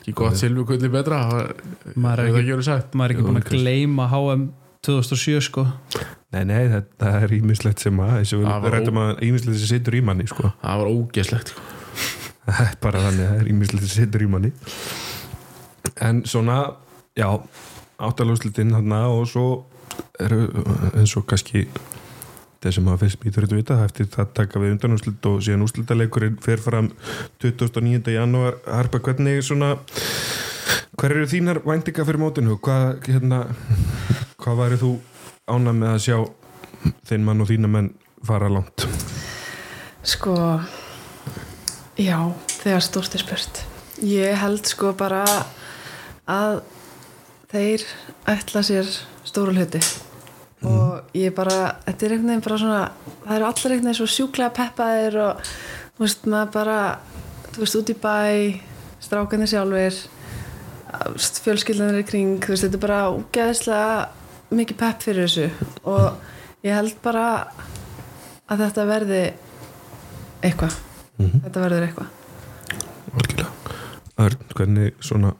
[0.00, 4.08] Ekki gott silfukulli betra það Maður er er ekki- Maður er ekki búin að gleyma
[4.12, 4.46] HM
[4.84, 5.66] 2007 sko.
[6.34, 9.70] Nei, nei, það, það er ímislegt sem að Það við var rættum að ímislegt sem
[9.76, 10.50] situr í manni sko.
[10.64, 11.62] það var ógeslegt sko.
[12.48, 14.50] það er bara þannig, það er ímislegt sem situr í manni.
[16.04, 16.58] En svona
[17.16, 17.28] já,
[18.02, 19.46] áttalúslitin þarna og svo
[20.22, 20.46] eru
[20.94, 21.66] eins og kannski
[22.64, 25.64] þeir sem hafa fyrst mýtur þetta vita, það eftir það taka við undanúslit og síðan
[25.66, 26.92] úslitaleikurinn fer fram
[27.44, 28.14] 29.
[28.14, 28.56] janúar.
[28.64, 29.74] Harpa, hvernig svona
[30.94, 32.56] hver eru þínar væntinga fyrir mótinu?
[32.64, 33.42] Hvað, hérna,
[34.40, 34.94] hvað væri þú
[35.50, 36.16] ánað með að sjá
[37.10, 37.92] þinn mann og þína menn
[38.24, 38.86] fara langt?
[40.04, 40.34] Sko
[41.94, 42.18] Já,
[42.50, 43.58] þegar stórt er spurt.
[44.02, 45.22] Ég held sko bara
[46.26, 46.56] að
[47.52, 47.84] þeir
[48.32, 48.88] ætla sér
[49.34, 49.82] stóru hluti.
[50.64, 52.82] Og ég bara, þetta er einhvern veginn bara svona
[53.26, 56.78] það eru allir einhvern veginn svo sjúklega peppaðir og þú veist, maður bara
[57.50, 58.14] þú veist, út í bæ
[59.04, 59.98] strákanir sjálfur
[61.44, 65.48] fjölskyldanir í kring þú veist, þetta er bara úgeðislega mikið pepp fyrir þessu.
[65.90, 67.26] Og ég held bara
[68.48, 69.22] að þetta verði
[70.44, 70.78] eitthvað.
[71.18, 72.08] Þetta verður eitthvað.
[73.14, 73.50] Algjörlega.
[74.24, 75.34] Örn, hvernig svona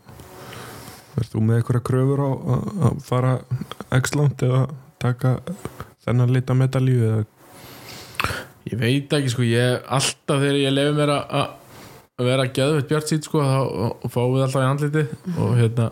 [1.14, 3.32] verður þú með eitthvað kröfur á að- fara
[4.00, 4.62] x-langt eða
[5.02, 5.36] taka
[6.06, 7.24] þennan lita medalju eða?
[8.64, 11.52] Ég veit ekki sko, ég alltaf þegar ég lefi mér að
[12.14, 15.88] að vera gæðveitt bjart sít sko þá fáum við alltaf í andlitið og hérna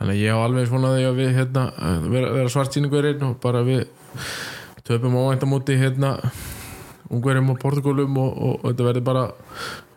[0.00, 1.62] þannig að ég á alveg svona að við hérna
[2.10, 3.84] vera, vera svart sýningverinn og bara við
[4.84, 6.10] töpum óvænt á móti hérna
[7.10, 9.24] ungverjum og portugólum og, og, og þetta verður bara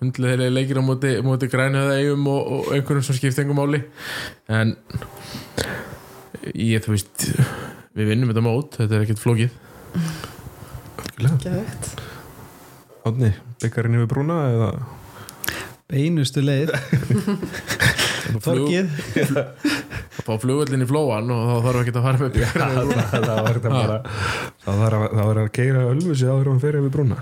[0.01, 3.83] hundlega leikir á móti, móti grænhöða eigum og, og einhverjum sem skipt engum máli.
[4.49, 4.75] En
[6.53, 7.27] ég þú veist
[7.93, 9.59] við vinnum þetta mót, þetta er ekkert flókið.
[11.21, 11.93] Geðveikt.
[13.03, 14.69] Átni, byggarinn yfir brúna eða?
[15.91, 16.71] Beinustu leið.
[18.43, 18.89] Þorgið.
[19.19, 19.82] Að
[20.23, 23.69] fá flugvöldin í flóan og þá þarf ekki að fara með björn það var þetta
[23.73, 23.97] bara
[24.63, 27.17] það var að, það keira ölfusi áður og hann fyrir yfir brúna.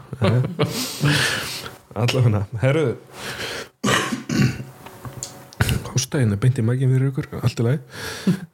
[2.02, 2.96] Allavega, herruðu
[5.92, 7.80] Hóstæðin er beint í mækin fyrir ykkur, allt í lagi.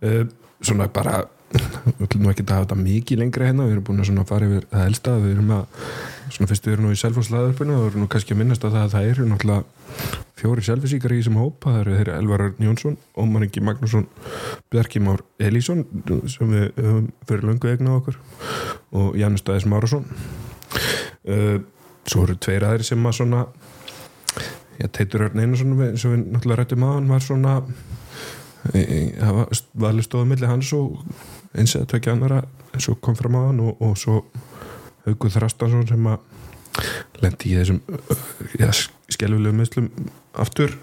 [0.01, 0.23] Uh,
[0.65, 1.19] svona bara
[1.51, 4.65] við nú ekki að hafa þetta mikið lengra hérna við erum búin að fara yfir
[4.71, 5.83] það elsta við erum að,
[6.31, 8.81] svona fyrst við erum nú í selfhúslaðurpinu og erum nú kannski að minnast á það
[8.81, 9.63] að það eru náttúrulega
[10.37, 14.07] fjóri selfisíkar í þessum hópa það eru Elvar Jónsson, Ómar Ingi Magnússon
[14.73, 15.85] Bjarki Már Elísson
[16.29, 18.19] sem við höfum fyrir löngu egna á okkur
[19.01, 21.57] og Janus Dæðis Márusson uh,
[22.07, 23.45] svo eru tveir aðri sem að svona
[24.77, 27.55] já, Teitur Örn Einarsson og við náttúrulega rættum að hann var svona
[28.67, 30.99] það var valið stóðum milli hans og
[31.57, 34.21] eins eða tvekja annara eins og kom fram á hann og, og svo
[35.07, 36.19] Haugur Þrastansson sem að
[37.23, 37.79] lendi í þessum
[38.59, 38.69] ja,
[39.09, 39.87] skelfilegu meðslum
[40.37, 40.75] aftur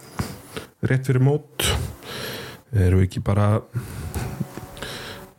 [0.85, 1.69] rétt fyrir mót.
[2.75, 3.61] Við ekki bara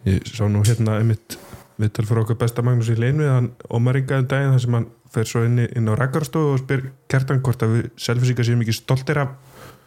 [0.05, 1.39] ég sá nú hérna einmitt
[1.81, 5.27] viðtal fyrir okkar besta Magnús í leinu hann ómaringaði um daginn þar sem hann fer
[5.29, 9.19] svo inn, inn á rækarastofu og spyr kertan hvort að við selfisíka séum ekki stoltir
[9.23, 9.33] af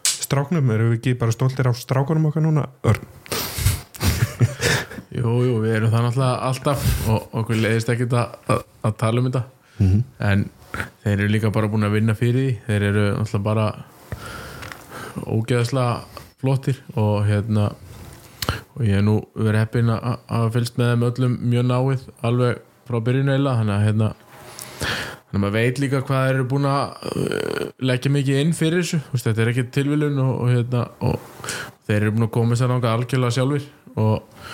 [0.08, 3.06] stráknum, erum við ekki bara stoltir af strákunum okkar núna Örn,
[5.18, 9.22] Jú, jú, við erum það náttúrulega alltaf og okkur leiðist ekkert að, að, að tala
[9.22, 9.42] um þetta.
[10.30, 10.44] En
[11.02, 12.54] þeir eru líka bara búin að vinna fyrir því.
[12.68, 13.66] Þeir eru náttúrulega bara
[15.26, 17.72] ógeðslega flottir og hérna
[18.78, 22.60] og ég hef nú verið heppinn að að fylgst með þeim öllum mjög náið alveg
[22.88, 24.10] frá byrjun eila þannig að hérna
[25.28, 28.84] þannig að maður veit líka hvað þeir eru búin að uh, leggja mikið inn fyrir
[28.84, 29.00] þessu.
[29.08, 31.18] Þú veist, þetta er ekki tilviljun og, og, hérna, og
[31.88, 33.66] þeir eru búin að koma sér náttúrulega algjörlega sjálfur
[33.98, 34.46] og,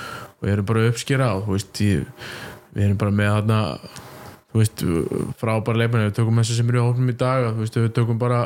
[0.45, 2.25] og eru bara að uppskera og þú veist, ég,
[2.77, 3.61] við erum bara með þarna
[4.55, 4.85] þú veist,
[5.41, 8.21] frábæra leifmenni við tökum þessi sem eru í hófnum í dag þú veist, við tökum
[8.21, 8.43] bara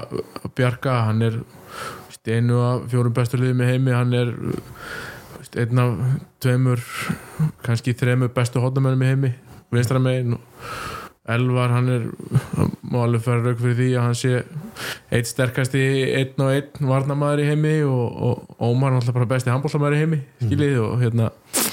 [0.56, 4.30] Bjarka hann er veist, einu af fjórum bestur liðum í heimi, hann er
[5.34, 5.98] veist, einn af
[6.44, 6.86] tveimur
[7.66, 9.34] kannski þremur bestu hóttamennum í heimi
[9.74, 10.38] vinstra megin.
[10.38, 10.94] Og
[11.28, 12.04] Elvar, hann er
[12.56, 14.30] hann má alveg fara rauk fyrir því að hann sé
[15.12, 15.82] eitt sterkasti
[16.16, 20.00] einn og einn varnamaður í heimi og, og Ómar er alltaf bara besti handbóltamæður í
[20.06, 21.68] heimi skiljið og hérna og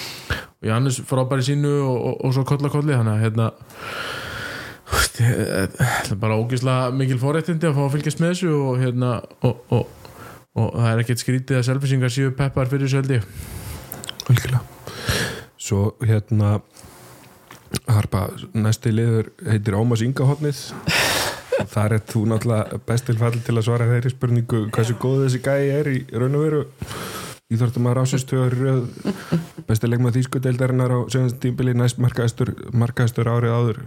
[0.65, 3.49] Jannis frábæri sínu og, og, og svo kolla kolli þannig að hérna
[5.15, 9.11] það er bara ógislega mikil forréttindi að fá að fylgjast með þessu og hérna
[9.47, 10.09] og, og,
[10.59, 13.29] og það er ekkert skrítið að selfisingar séu peppar fyrir ég.
[14.25, 14.63] Algjörlega.
[15.57, 16.59] Svo hérna
[17.89, 20.59] harpa, næsti liður heitir Ómas Ingahotnið
[21.71, 25.71] þar er þú náttúrulega best tilfall til að svara þeirri spurningu hversu góð þessi gæi
[25.79, 26.61] er í raun og veru
[27.53, 28.53] Íþórtum að rásistöður
[29.67, 33.79] besti leikmað þýskudeildarinnar á sjöfnast tímbili næst markaðistur, markaðistur árið áður.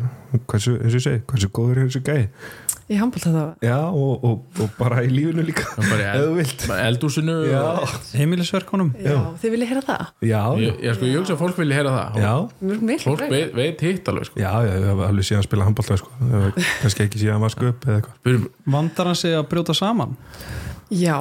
[0.47, 2.29] Hversu, eins og ég segi, hversu góður er þessi gæi?
[2.89, 6.63] Ég handbólta það já og, og, og bara í lífinu líka þú vilt.
[6.77, 7.59] eldúsinu já,
[8.21, 8.95] heimilisverkunum?
[9.03, 10.15] Já, þið viljið heyra það?
[10.31, 12.23] Já, ég, ég, sko, ég hugsa að fólk vilja heyra það.
[12.23, 12.33] Já.
[12.63, 14.39] Miklu fólk veit, veit hitt alveg sko.
[14.39, 16.15] Já, já, ég hef alveg síðan að spila handbólta sko.
[16.79, 18.41] Kannski ekki síðan vasku upp eða
[18.79, 20.17] vandar hann sig að brjóta saman?
[20.95, 21.19] Já,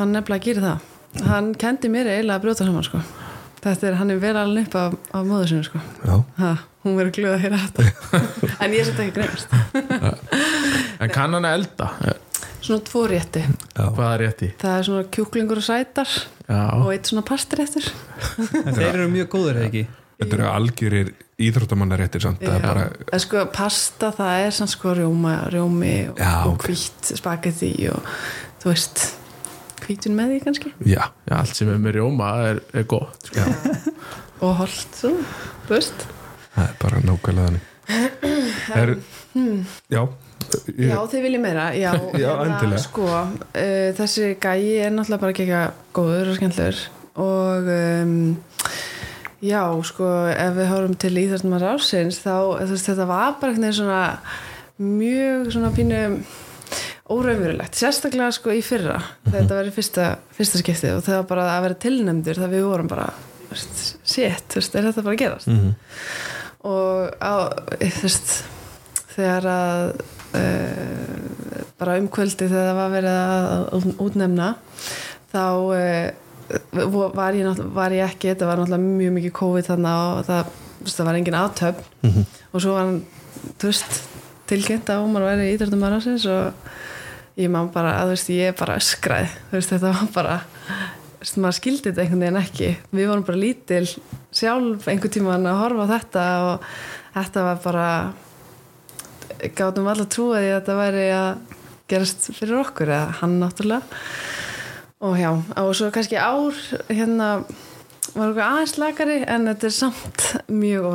[0.00, 0.92] hann nefnilega gerir það
[1.24, 3.00] Hann kendi mér eiginlega að brjóta saman sko.
[3.64, 5.80] Þetta er, hann er verið alveg upp af, af móður sinni sko.
[6.04, 6.54] Já, ha,
[6.86, 7.84] Hún verður glöð að heyra þetta.
[8.62, 9.50] En ég svolítið ekki greinast
[11.02, 11.88] en kann hann að elda?
[12.62, 13.42] Svona tvo rétti.
[13.76, 17.90] Er rétt í Það er svona kjúklingur og sætar já, og eitt svona pastiréttur
[18.62, 19.84] en þeir eru mjög góður eða ekki?
[20.16, 21.12] Þetta eru algjörir
[21.46, 26.68] íþróttamannaréttir er bara, En sko pasta það er sann sko rjóma, rjómi og, og ok.
[26.70, 28.14] hvítt spagetti og
[28.62, 29.04] þú veist
[29.86, 30.74] hvítun með því kannski?
[30.84, 33.46] Já, já, allt sem er með rjóma er, er gott sko.
[34.42, 35.14] og holt svo,
[35.70, 36.06] veist.
[36.56, 37.72] Það er bara nákvæmlega þannig.
[38.76, 38.90] Er,
[39.92, 40.00] já
[40.74, 42.82] ég, Já, þið viljið meira Já, Já, hérna, endilega.
[42.82, 45.46] Sko, uh, þessi gæi er náttúrulega bara ekki
[45.96, 46.80] góður og skemmtlur
[47.16, 48.16] og um,
[49.40, 52.34] já, sko ef við horfum til íþjóðnum að rásins þá,
[52.74, 54.02] þetta var bara veginn svona
[54.76, 56.02] mjög svona pínu
[57.12, 58.98] óraunverulegt, sérstaklega sko í fyrra
[59.28, 62.66] þegar þetta í fyrsta, fyrsta skiptið og það var bara að vera tilnæmdur þegar við
[62.66, 63.06] vorum bara
[63.54, 65.50] shit, veist, er þetta bara að gerast?
[65.52, 65.72] Mhm.
[66.66, 67.34] og á,
[67.78, 68.32] þú veist
[69.14, 69.82] þegar að
[70.36, 74.48] uh, bara um kvöldi þegar það var verið að útnefna
[75.30, 76.10] þá uh,
[77.14, 80.52] var, ég var ég ekki þetta var náttúrulega mjög mikið COVID þannig og það,
[80.82, 83.00] veist, það var engin átöfn og svo var hann,
[83.60, 84.02] þú veist
[84.46, 86.74] tilkynnt að Ómar væri ídröndum aðransins og
[87.36, 90.36] ég má bara, að þú veist, ég bara öskraði, þú veist, þetta var bara
[91.20, 92.70] veist, maður skildi þetta einhvern veginn ekki.
[92.96, 93.82] Við vorum bara lítil
[94.36, 96.70] sjálf einhvern tíman að horfa á þetta og
[97.16, 97.90] þetta var bara
[99.56, 101.30] gátum allar trúið að þetta væri að
[101.90, 104.02] gerast fyrir okkur eða hann náttúrulega.
[105.06, 106.56] Og já, og svo kannski ár
[106.88, 107.28] hérna
[108.14, 110.86] var okkur aðeins lakari en þetta er samt mjög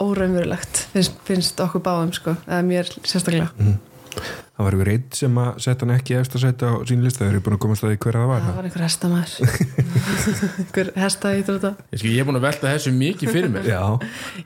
[0.00, 3.50] óraunverulegt finnst, finnst okkur báðum sko eða mér sérstaklega
[4.60, 7.24] það var ykkur einn sem að setja hann ekki eftir að setja á sín lista
[7.24, 9.36] þeir eru búin að komast að því hver að það var það var einhver hestamæður
[10.60, 13.70] einhver hesta í þetta Ég, ég er búin að velta þessu mikið fyrir mér.
[13.70, 13.82] Já,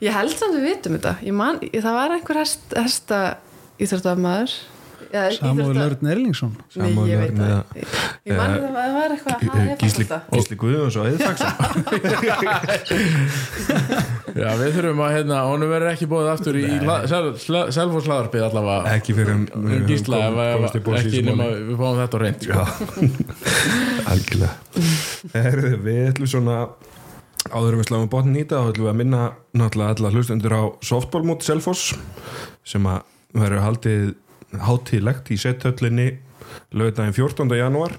[0.05, 1.13] ég held samt við vitum þetta.
[1.25, 3.19] Ég man, það var einhver hest, hesta
[3.81, 4.74] íþróttamaður Já,
[5.39, 6.51] Samúður Lörn Erlingsson.
[6.81, 7.49] Nei, ég veit Örn það.
[7.75, 7.89] Ég-
[8.25, 10.21] Ég man það það var eitthvað að Gísli, það.
[10.61, 11.53] Guðjóns og Eðfaxson
[14.35, 16.63] Já, við þurfum að, hérna, honum verður ekki bóðið aftur í
[17.75, 18.95] Selfos hlaðarpið allavega.
[18.97, 19.45] Ekki fyrir um
[19.87, 20.17] Gísla,
[20.99, 22.65] ekki nema við fáum þetta á reynd sko.
[24.11, 24.53] algjörlega.
[25.85, 26.57] Við ætlum svona
[27.53, 29.21] áður en við sláum botnin í þetta þá ætlum við að minna
[29.61, 31.83] náttúrulega alla hlustendur á softballmót Selfoss
[32.65, 32.99] sem að
[33.35, 34.05] verður haldið
[34.63, 36.07] hátíðlegt í setthöllinni
[36.75, 37.55] lögudaginn 14.
[37.59, 37.95] janúar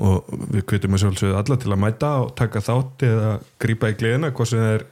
[0.00, 3.30] og við kveitum að sjálfsögðu alla til að mæta og taka þátt eða
[3.62, 4.84] grípa í gleðina hvað sem það er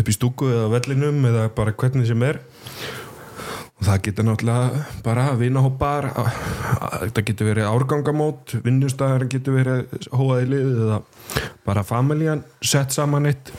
[0.00, 2.40] upp í stúku eða vellinum eða bara hvernig sem er
[3.80, 10.72] og það getur náttúrulega bara vinahópar þetta getur verið árgangamót vinnustæðar getur verið hóaði lið
[10.86, 10.98] eða
[11.66, 13.54] bara familjan sett saman eitt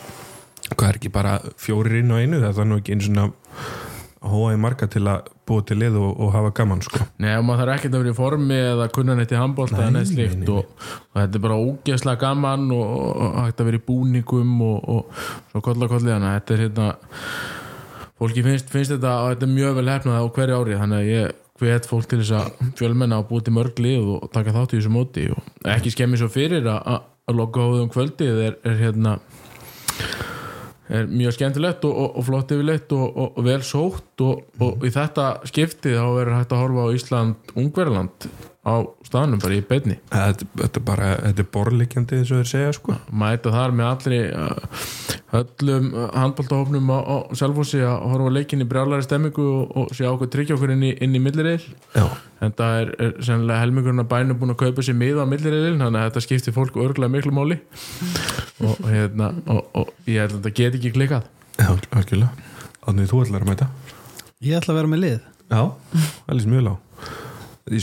[0.71, 3.31] hvað er ekki bara fjórir inn á einu það er nú ekki einu
[4.21, 7.45] svona hóaði marga til að búa til lið og, og hafa gaman sko Nei, og
[7.47, 10.37] maður þarf ekkert að vera í formi eða kunna neitt í handbólta eða Nei, neitt
[10.37, 10.49] nei.
[10.53, 14.89] og, og þetta er bara ógeðslega gaman og, og hægt að vera í búningum og,
[14.95, 16.87] og svo kolla kollið hana þetta er hérna
[18.21, 21.39] fólki finnst, finnst þetta þetta er mjög vel hefnað á hverju ári þannig að ég
[21.61, 24.79] hvet fólk til þess að fjölmenna og búið til mörg lið og taka þátt í
[24.79, 28.79] þessu móti og ekki skemmi svo fyrir að, að, að loka hóðum kvöldið er, er
[28.81, 29.17] hérna
[30.91, 35.27] er mjög skemmtilegt og, og, og flott yfirleitt og, og, vel sótt og, í þetta
[35.47, 38.27] skiptið þá verður hægt að horfa á Ísland Ungverland
[38.61, 38.73] á
[39.07, 39.95] staðnum bara í beinni.
[40.11, 42.97] Þetta, þetta er bara, þetta er borðleikjandi eins og þeir segja sko.
[43.09, 44.91] Mæta þar með allri uh,
[45.39, 50.11] öllum handbóltahofnum á, á Selfossi að horfa á leikin í brjálari stemmingu og, og sjá
[50.11, 52.05] okkur tryggja okkur inn í, inn í millireil já,
[52.43, 55.81] en það er, er sennilega helmingurinn að bænum búin að kaupa sér miða á millireilin
[55.81, 57.57] þannig að þetta skiptir fólk örgulega miklu máli.
[58.61, 61.25] Og, hérna, og, og ég held að þetta get ekki klikað
[61.57, 62.29] já, algjörlega.
[62.85, 63.71] Átnið, þú ætlar að mæta?
[64.41, 65.19] Ég ætla að vera með lið.
[65.49, 65.61] Já,
[66.27, 67.30] það lýst mjög lág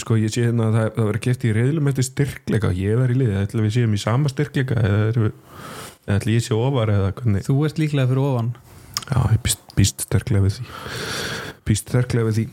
[0.00, 3.14] sko, ég sé hérna að það, það verður keft í reyðlum eftir styrkleika, ég verður
[3.14, 3.42] í liði.
[3.44, 5.30] Ætla við séum í sama styrkleika eða
[6.18, 8.52] ætla ég sé ofar eða hvernig Þú ert líklega fyrir ofan.
[9.08, 10.68] Já, ég býst, býst sterklega við því.
[11.68, 12.46] Býst sterklega við því.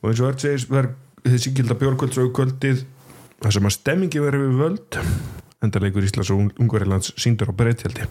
[0.00, 0.30] Og eins og
[0.72, 0.92] verður
[1.26, 2.84] þessi gilda bjórkvölds og kvöldið
[3.42, 4.98] það sem að stemmingi verður við völd
[5.64, 8.06] endarleikur Íslands og Ungverilands síndur á breytjaldi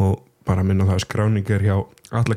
[0.00, 1.76] og bara minna það að skráning er hjá
[2.20, 2.36] alla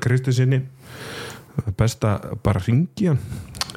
[1.54, 3.20] Kristisinni besta bara ringi hann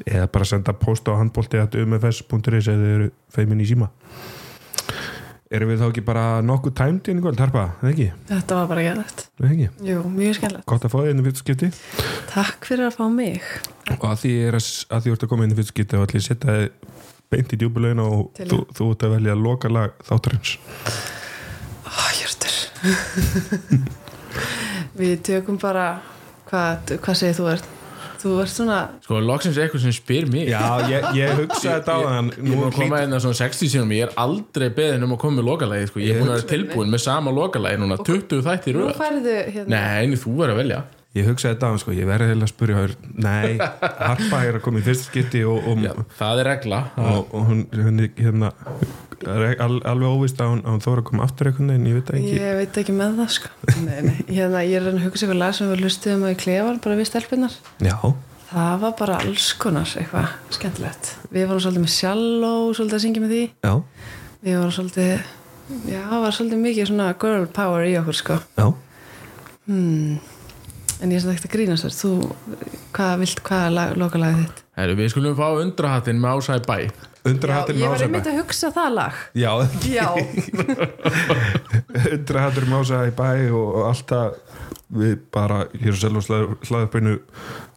[0.07, 3.89] eða bara senda post á handbólti að umfs.is eða eru feimin í síma.
[5.47, 8.07] Erum við þá ekki bara nokkuð tæmd í einu kvöld, Harpa, eða ekki?
[8.27, 9.69] Þetta var bara gæðlegt Eða ekki?
[9.87, 10.67] Jú, mjög skemmtilegt.
[10.67, 11.69] Gott að fá þið inn í fyrst skipti
[12.33, 13.47] Takk fyrir að fá mig.
[13.95, 16.09] Og að því er að, að því ert að koma inn í fyrst skipti og
[16.09, 16.67] allir setja þið
[17.31, 20.57] beint í djúbulegina og þú, þú ert að velja loka lag þáttarins.
[21.87, 22.59] Ó, Hjörtur.
[24.99, 25.87] Við tökum bara
[26.47, 27.73] Hvað, hvað segir þú ert?
[28.17, 30.49] Þú ert svona sko loksins eitthvað sem spyr mig.
[30.49, 33.39] Já, ég, ég hugsa þetta á þann Ég er búin að koma inn að svona
[33.43, 36.03] 60 sinum Ég er aldrei beðin um að koma með lokalagi sko.
[36.03, 39.83] Ég er búin að vera tilbúin með sama lokalagi núna 20 þættir Nú færðu hérna
[40.07, 40.81] Nei, þú verður að velja
[41.17, 42.95] ég hugsaði þetta á hann sko, ég verði heila að spyrja hér,
[43.25, 46.81] nei, Harpa er að koma í fyrsta skipti og, og, Já, það er regla.
[47.01, 48.53] og, og hún, hún er hérna
[49.27, 51.97] er al, alveg óvist að hún, að hún þóra að koma aftur einhvern veginn, ég
[51.99, 52.35] veit ekki.
[52.37, 53.53] Ég veit ekki með það sko.
[53.87, 54.17] Nei, nei.
[54.29, 56.81] Hérna, Ég er að reyna að hugsa ykkur lag sem við lustuðum á í klefan
[56.85, 57.97] bara við stelpunar Já,
[58.47, 61.09] Það var bara alls konar eitthvað skemmtilegt.
[61.35, 63.41] Við vorum svolítið með sjáló svolítið að syngja með því.
[63.67, 63.73] Já,
[64.47, 65.11] Við vorum svolítið
[65.91, 68.37] Já, það var svolítið mikið svona girl power í okkur sko.
[68.55, 68.67] Já.
[69.67, 70.21] Hmm.
[71.03, 71.97] En ég er svona ekkert að grínast þér.
[71.97, 72.13] Þú,
[72.97, 74.63] hvað vilt, hvað er lag, lokalagið þitt?
[74.77, 76.79] Heru, Við skulum fá undrahattin með ásæði bæ.
[77.27, 79.21] Undrahattur ég var einmitt að hugsa það lag.
[79.35, 79.51] Já,
[79.91, 80.09] Já,
[82.15, 84.61] undrahattur Mása í bæ og, og alltaf
[84.97, 86.23] við bara hér á selva
[86.69, 87.17] hlaðupinu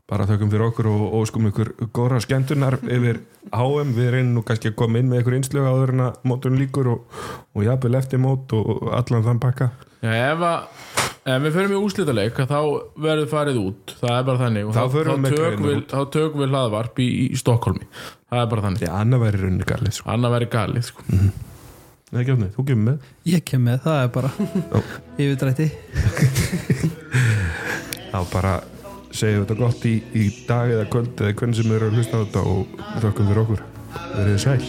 [0.09, 3.21] bara þökkum fyrir okkur og óskum ykkur góðra skemmtunar yfir
[3.53, 6.57] HM við reynum nú kannski að koma inn með ykkur einslög áður en að mótun
[6.59, 7.19] líkur og,
[7.53, 9.69] og jafnvel eftir mót og allan þann pakka.
[9.99, 12.59] Já, ef, að, ef við förum í úslítaleik þá
[13.03, 13.95] verður farið út.
[13.99, 14.69] Það er bara þannig.
[14.69, 17.89] Og Þá með tökum greinar við, þá tökum við hlaðvarp í, í Stokkólmi
[18.29, 20.09] það er bara þannig, Já, annað væri rauninni galið sko.
[20.13, 21.05] annað væri galið sko.
[22.09, 23.07] Nei, ekki átni, þú kemur með.
[23.29, 24.31] Ég kem með, það er bara
[25.21, 25.67] yfirdrætti.
[28.09, 28.53] Þá bara
[29.11, 32.15] segjum þetta gott í, í dag eða kvöld eða hvernig sem við erum að hlusta
[32.15, 32.61] á þetta og
[33.03, 33.61] þökkum fyrir okkur.
[34.13, 34.61] Verið þið sæl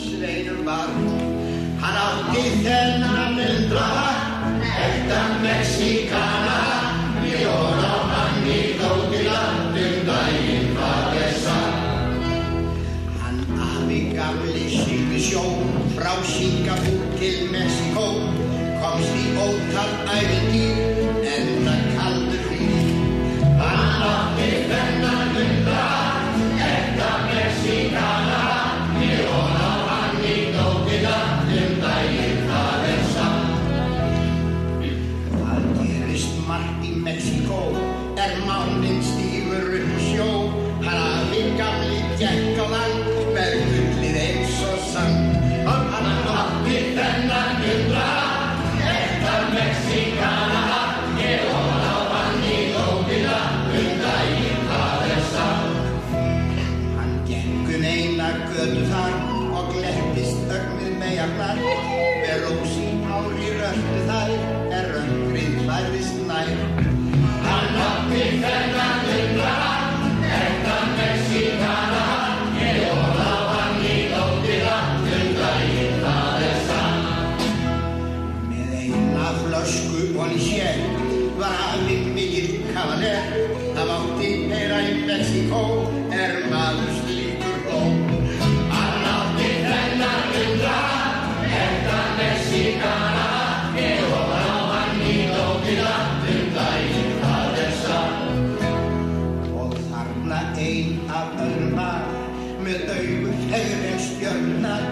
[104.30, 104.89] fegri en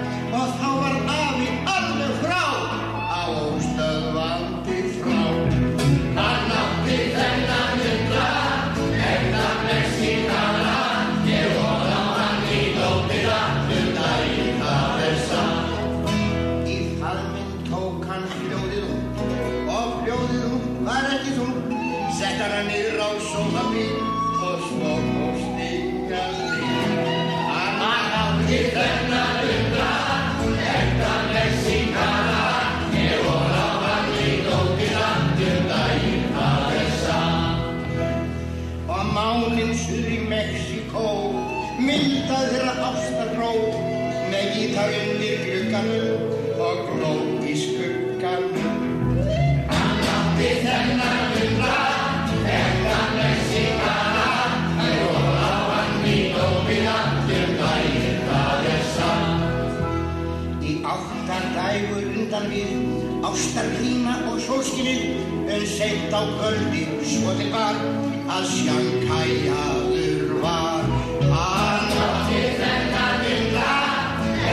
[63.38, 65.02] ástarklíma og sólskinnið,
[65.54, 67.76] en seint á kvöldi svo til var
[68.34, 70.88] að sjankæjaður var.
[71.30, 73.76] Hann átti þennan undra,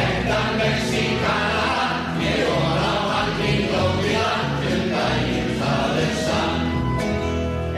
[0.01, 1.87] ekta Mexíkana,
[2.21, 4.27] ég voru á hann í lókina
[4.69, 7.01] um daginn það er satt.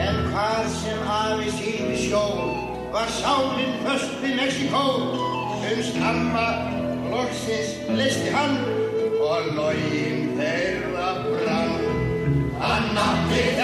[0.08, 2.26] En hvað sem afi síði sjó
[2.92, 6.46] var sálinn föst við Mexíkó um stamma
[7.08, 8.60] loksins listi hann
[9.24, 10.07] og login
[12.98, 13.57] þeirra brann hann átti þennan